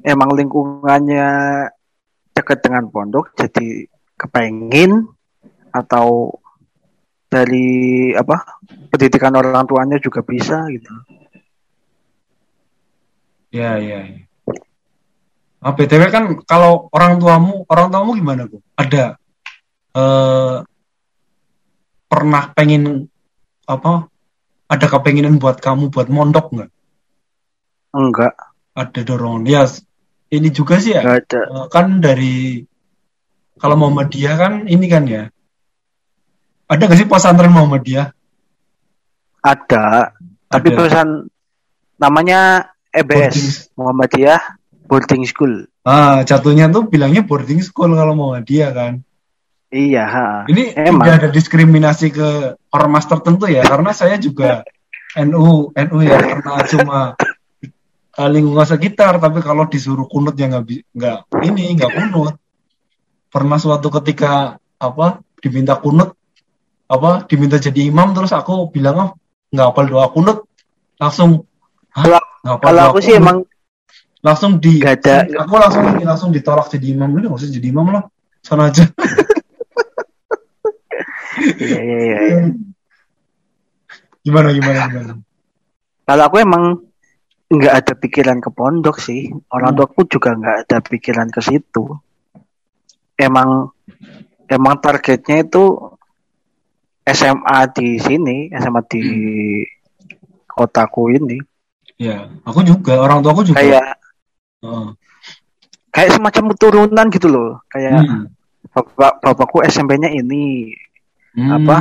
emang 0.03 0.35
lingkungannya 0.35 1.29
dekat 2.35 2.59
dengan 2.59 2.91
pondok 2.91 3.31
jadi 3.33 3.87
kepengen 4.15 5.09
atau 5.71 6.35
dari 7.31 8.11
apa 8.11 8.59
pendidikan 8.91 9.31
orang 9.39 9.63
tuanya 9.63 9.95
juga 10.03 10.19
bisa 10.19 10.67
gitu. 10.67 10.91
ya 13.55 13.79
ya, 13.79 14.03
ya. 14.03 14.19
Ah, 15.63 15.71
btw 15.71 16.03
kan 16.11 16.23
kalau 16.43 16.91
orang 16.91 17.21
tuamu 17.21 17.63
orang 17.71 17.87
tuamu 17.87 18.11
gimana 18.19 18.49
bu 18.49 18.59
ada 18.75 19.15
eh 19.95 20.57
pernah 22.11 22.43
pengen 22.51 23.07
apa 23.63 24.11
ada 24.67 24.85
kepenginan 24.91 25.39
buat 25.39 25.63
kamu 25.63 25.87
buat 25.87 26.11
mondok 26.11 26.47
nggak 26.51 26.71
Enggak, 27.91 28.33
ada 28.71 28.99
dorongan 29.03 29.43
ya 29.43 29.67
ini 30.31 30.47
juga 30.51 30.79
sih 30.79 30.95
ya 30.95 31.03
enggak 31.03 31.27
ada. 31.27 31.41
Eh, 31.43 31.67
kan 31.67 31.87
dari 31.99 32.63
kalau 33.59 33.75
Muhammadiyah 33.77 34.35
kan 34.39 34.53
ini 34.65 34.85
kan 34.87 35.03
ya 35.05 35.27
ada 36.71 36.81
nggak 36.87 36.95
sih 36.97 37.07
pesantren 37.07 37.51
Muhammadiyah 37.51 38.07
Ada, 39.41 40.13
tapi 40.47 40.67
Ada. 40.69 40.75
perusahaan 40.77 41.11
namanya 41.97 42.39
Boarding. 42.93 43.27
EBS 43.27 43.37
Muhammadiyah 43.75 44.41
Boarding 44.87 45.23
School. 45.25 45.65
ah 45.81 46.21
jatuhnya 46.21 46.69
tuh 46.69 46.85
bilangnya 46.85 47.25
boarding 47.25 47.57
school 47.59 47.89
kalau 47.91 48.13
Muhammadiyah 48.13 48.71
kan 48.71 48.93
Iya, 49.71 50.03
ha. 50.03 50.27
ini 50.45 50.75
Emang. 50.75 50.99
tidak 51.01 51.15
ada 51.23 51.29
diskriminasi 51.31 52.11
ke 52.11 52.27
ormas 52.69 53.07
tertentu 53.07 53.47
ya 53.47 53.63
karena 53.63 53.95
saya 53.95 54.19
juga 54.19 54.67
NU 55.15 55.71
NU 55.71 55.97
ya 56.03 56.19
karena 56.19 56.51
cuma 56.67 56.99
eh, 58.13 58.29
lingkungan 58.29 58.67
sekitar 58.67 59.15
tapi 59.17 59.39
kalau 59.39 59.65
disuruh 59.65 60.05
kunut 60.05 60.35
ya 60.35 60.51
nggak 60.51 60.85
nggak 60.91 61.17
ini 61.47 61.79
nggak 61.79 61.91
kunut 61.97 62.35
pernah 63.31 63.55
suatu 63.55 63.87
ketika 64.03 64.59
apa 64.75 65.23
diminta 65.39 65.79
kunut 65.79 66.19
apa 66.91 67.23
diminta 67.23 67.55
jadi 67.55 67.87
imam 67.87 68.11
terus 68.11 68.35
aku 68.35 68.67
bilang 68.67 68.95
oh, 68.99 69.09
nggak 69.47 69.67
hafal 69.71 69.85
doa 69.87 70.07
kunut 70.11 70.37
langsung? 70.99 71.47
Kalau- 71.95 72.91
aku 72.91 72.99
sih 72.99 73.15
kunut?" 73.15 73.23
emang 73.23 73.37
langsung 74.21 74.59
di 74.59 74.83
ada. 74.83 75.23
aku 75.25 75.55
langsung 75.55 75.83
langsung 76.03 76.29
ditolak 76.29 76.67
jadi 76.67 76.93
imam 76.93 77.09
dulu 77.09 77.31
nggak 77.31 77.39
usah 77.41 77.49
jadi 77.49 77.67
imam 77.71 77.87
lah 77.89 78.03
sana 78.43 78.67
aja 78.67 78.83
Iya, 81.41 81.79
iya, 81.81 81.97
iya, 81.97 82.17
iya. 82.21 82.39
gimana 84.21 84.53
gimana 84.53 84.79
gimana 84.85 85.13
Kalau 86.05 86.23
aku 86.27 86.37
emang 86.37 86.63
nggak 87.47 87.73
ada 87.73 87.93
pikiran 87.95 88.37
ke 88.37 88.51
pondok 88.51 88.99
sih. 88.99 89.31
Orang 89.47 89.73
Hmm. 89.73 89.79
tuaku 89.79 90.01
juga 90.05 90.35
nggak 90.35 90.57
ada 90.67 90.77
pikiran 90.83 91.27
ke 91.31 91.39
situ. 91.39 91.97
Emang 93.15 93.71
emang 94.45 94.75
targetnya 94.77 95.47
itu 95.47 95.63
SMA 97.03 97.57
di 97.73 97.97
sini, 97.97 98.49
SMA 98.51 98.81
di 98.87 99.03
kotaku 100.47 101.11
ini. 101.11 101.37
ya 101.95 102.25
aku 102.41 102.65
juga 102.65 102.97
orang 102.97 103.21
tua 103.21 103.29
aku 103.29 103.45
juga 103.45 103.61
Kayak 103.61 103.85
Heeh. 104.65 104.87
kayak 105.93 106.09
semacam 106.17 106.43
keturunan 106.53 107.05
gitu 107.13 107.27
loh. 107.29 107.61
Kayak 107.69 108.01
Hmm. 108.01 108.25
bapak 108.73 109.21
bapakku 109.21 109.61
SMP-nya 109.61 110.09
ini, 110.09 110.73
Hmm. 111.37 111.61
apa? 111.61 111.77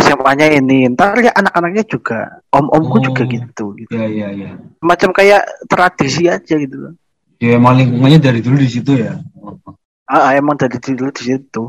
SMA-nya 0.00 0.48
ini. 0.48 0.88
Ntar 0.88 1.20
ya 1.20 1.28
anak-anaknya 1.36 1.84
juga, 1.84 2.40
om-omku 2.48 2.96
Oh. 2.98 3.04
juga 3.04 3.22
gitu, 3.28 3.76
gitu. 3.76 3.92
ya 3.92 4.08
ya 4.08 4.28
ya 4.32 4.50
Macam 4.80 5.12
kayak 5.12 5.44
tradisi 5.68 6.24
aja 6.24 6.56
gitu 6.56 6.76
loh. 6.80 6.92
ya 7.36 7.60
emang 7.60 7.76
lingkungannya 7.76 8.20
dari 8.20 8.40
dulu 8.40 8.56
di 8.56 8.70
situ 8.70 8.96
ya 8.96 9.20
Ah, 10.04 10.32
emang 10.32 10.56
dari 10.56 10.76
dulu 10.76 11.12
di 11.12 11.24
situ. 11.32 11.64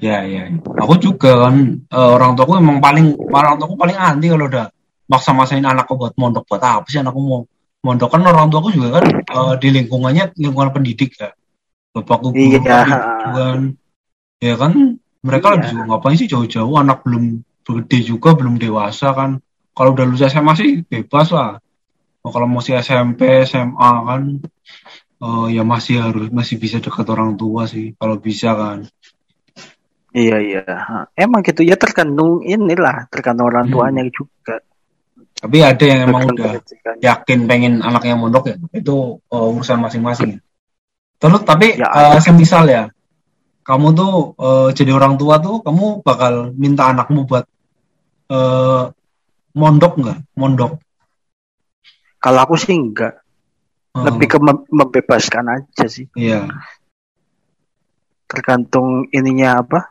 Ya 0.00 0.24
ya 0.24 0.48
aku 0.80 0.96
juga 0.96 1.46
kan 1.48 1.84
eh, 1.84 2.10
orang 2.16 2.32
tuaku 2.34 2.56
emang 2.56 2.80
paling 2.80 3.12
orang 3.30 3.60
tuaku 3.60 3.76
paling 3.76 3.96
anti 3.96 4.26
kalau 4.32 4.48
udah 4.48 4.66
maksa-maksain 5.10 5.62
anakku 5.66 5.98
buat 6.00 6.14
mondok 6.16 6.46
buat 6.48 6.62
apa 6.62 6.86
sih 6.88 7.02
anakku 7.02 7.20
mau 7.20 7.42
mondok? 7.80 8.08
Kan 8.12 8.22
orang 8.24 8.48
tuaku 8.52 8.76
juga 8.76 9.00
kan 9.00 9.04
eh, 9.20 9.54
di 9.60 9.68
lingkungannya 9.72 10.36
lingkungan 10.36 10.70
pendidik 10.72 11.16
ya. 11.16 11.32
Bapakku 11.90 12.30
guru 12.30 12.62
Iya. 12.62 12.86
kan, 13.34 13.58
ya 14.38 14.54
kan 14.54 14.72
mereka 15.26 15.46
Iya. 15.50 15.54
lebih 15.58 15.68
suka 15.74 15.82
ngapain 15.90 16.16
sih 16.16 16.28
jauh-jauh? 16.30 16.74
Anak 16.78 17.02
belum 17.02 17.42
gede 17.66 17.98
juga 18.06 18.38
belum 18.38 18.62
dewasa 18.62 19.10
kan. 19.10 19.42
Kalau 19.74 19.90
udah 19.96 20.04
lulus 20.06 20.22
SMA 20.28 20.52
sih 20.54 20.70
bebas 20.86 21.34
lah. 21.34 21.58
Oh, 22.20 22.30
kalau 22.30 22.46
masih 22.46 22.76
SMP 22.78 23.42
SMA 23.48 23.90
kan 24.06 24.22
eh, 25.20 25.46
ya 25.56 25.62
masih 25.66 26.04
harus 26.04 26.28
masih 26.30 26.60
bisa 26.60 26.78
dekat 26.84 27.08
orang 27.10 27.34
tua 27.34 27.64
sih 27.66 27.96
kalau 27.96 28.20
bisa 28.20 28.52
kan 28.54 28.84
Iya 30.10 30.36
iya. 30.42 30.62
Emang 31.14 31.46
gitu 31.46 31.62
ya 31.62 31.78
tergantung 31.78 32.42
inilah, 32.42 33.06
tergantung 33.08 33.46
orang 33.46 33.70
Hmm. 33.70 33.74
tuanya 33.74 34.02
juga. 34.10 34.58
tapi 35.40 35.64
ada 35.64 35.80
yang 35.80 36.04
emang 36.04 36.28
Tergantung 36.28 36.52
udah 36.52 37.00
yakin 37.00 37.38
pengen 37.48 37.74
anaknya 37.80 38.12
mondok 38.12 38.44
ya 38.52 38.56
itu 38.76 39.16
eh, 39.24 39.50
urusan 39.56 39.80
masing-masing 39.80 40.36
ya. 40.36 40.40
terus 41.16 41.40
tapi 41.48 41.80
Ya. 41.80 41.88
eh, 41.88 42.18
semisal 42.20 42.68
ya 42.68 42.92
kamu 43.64 43.96
tuh 43.96 44.12
eh, 44.36 44.68
jadi 44.76 44.92
orang 44.92 45.16
tua 45.16 45.40
tuh 45.40 45.64
kamu 45.64 46.04
bakal 46.04 46.52
minta 46.52 46.92
anakmu 46.92 47.24
buat 47.24 47.48
eh, 48.28 48.84
mondok 49.54 49.92
nggak 49.96 50.18
mondok 50.36 50.76
Kalau 52.20 52.44
aku 52.44 52.60
sih 52.60 52.76
enggak, 52.76 53.16
Eh, 53.96 54.04
lebih 54.04 54.28
ke 54.28 54.38
mem- 54.38 54.68
membebaskan 54.68 55.56
aja 55.56 55.88
sih. 55.88 56.04
iya 56.12 56.52
Tergantung 58.28 59.08
ininya 59.10 59.64
apa? 59.64 59.88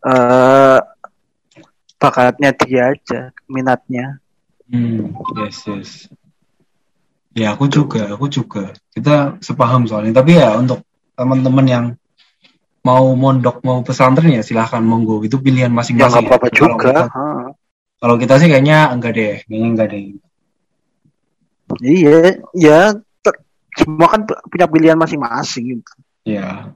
Eh 0.00 0.78
bakatnya 2.00 2.50
dia 2.56 2.82
aja, 2.96 3.20
minatnya. 3.44 4.16
Hmm, 4.70 5.12
yes, 5.36 5.66
yes. 5.68 5.90
Ya, 7.36 7.54
aku 7.54 7.68
juga, 7.70 8.10
aku 8.10 8.26
juga. 8.26 8.72
Kita 8.90 9.38
sepaham 9.44 9.86
soalnya. 9.86 10.16
Tapi 10.18 10.38
ya 10.40 10.56
untuk 10.56 10.82
teman-teman 11.14 11.66
yang 11.68 11.86
mau 12.80 13.12
mondok, 13.12 13.60
mau 13.60 13.84
pesantren 13.84 14.32
ya 14.32 14.42
silahkan 14.42 14.80
monggo. 14.80 15.20
Itu 15.22 15.38
pilihan 15.38 15.70
Ya 15.70 15.76
masing-masing. 15.76 16.26
nggak 16.26 16.40
apa-apa 16.40 16.46
ya. 16.48 16.52
Kalau 16.56 16.74
juga. 16.74 16.88
kita, 16.88 17.04
kalau 18.00 18.16
kita 18.16 18.34
sih 18.40 18.48
kayaknya 18.48 18.78
enggak 18.96 19.12
deh, 19.14 19.34
kayaknya 19.44 19.68
enggak 19.68 19.88
deh. 19.92 20.02
Iya, 21.84 22.18
ya 22.56 22.78
semua 23.78 24.06
kan 24.10 24.20
pu- 24.26 24.42
punya 24.50 24.66
pilihan 24.66 24.98
masing-masing. 24.98 25.78
gitu. 25.78 25.92
Ya. 26.26 26.74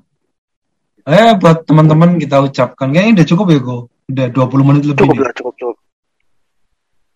Eh, 1.04 1.36
buat 1.36 1.68
teman-teman 1.68 2.16
kita 2.16 2.40
ucapkan, 2.40 2.88
kayaknya 2.88 3.20
udah 3.20 3.26
cukup 3.28 3.46
ya, 3.52 3.58
Go. 3.60 3.78
Udah 4.08 4.26
20 4.32 4.64
menit 4.64 4.82
lebih 4.88 5.04
Cukup 5.04 5.16
nih. 5.16 5.24
lah, 5.24 5.32
cukup 5.36 5.54
cukup. 5.60 5.76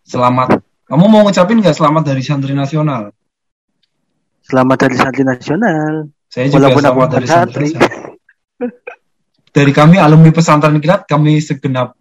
Selamat. 0.04 0.48
Kamu 0.88 1.04
mau 1.08 1.20
ngucapin 1.24 1.60
nggak 1.60 1.76
selamat 1.76 2.02
dari 2.04 2.22
santri 2.24 2.52
nasional? 2.52 3.12
Selamat 4.44 4.76
dari 4.88 4.96
santri 4.96 5.24
nasional. 5.24 6.08
Saya 6.28 6.46
juga 6.48 6.68
Walaupun 6.68 6.82
selamat 6.84 7.08
dari 7.12 7.26
santri 7.28 7.66
santri. 7.68 7.76
nasional. 7.76 8.16
Dari 9.48 9.72
kami 9.72 9.96
alumni 9.96 10.30
pesantren 10.32 10.80
kilat, 10.80 11.08
kami 11.08 11.40
segenap 11.40 11.96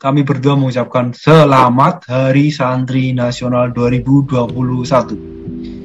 kami 0.00 0.24
berdua 0.24 0.56
mengucapkan 0.56 1.12
selamat 1.12 2.08
Hari 2.08 2.48
Santri 2.48 3.12
Nasional 3.12 3.68
2021. 3.70 5.79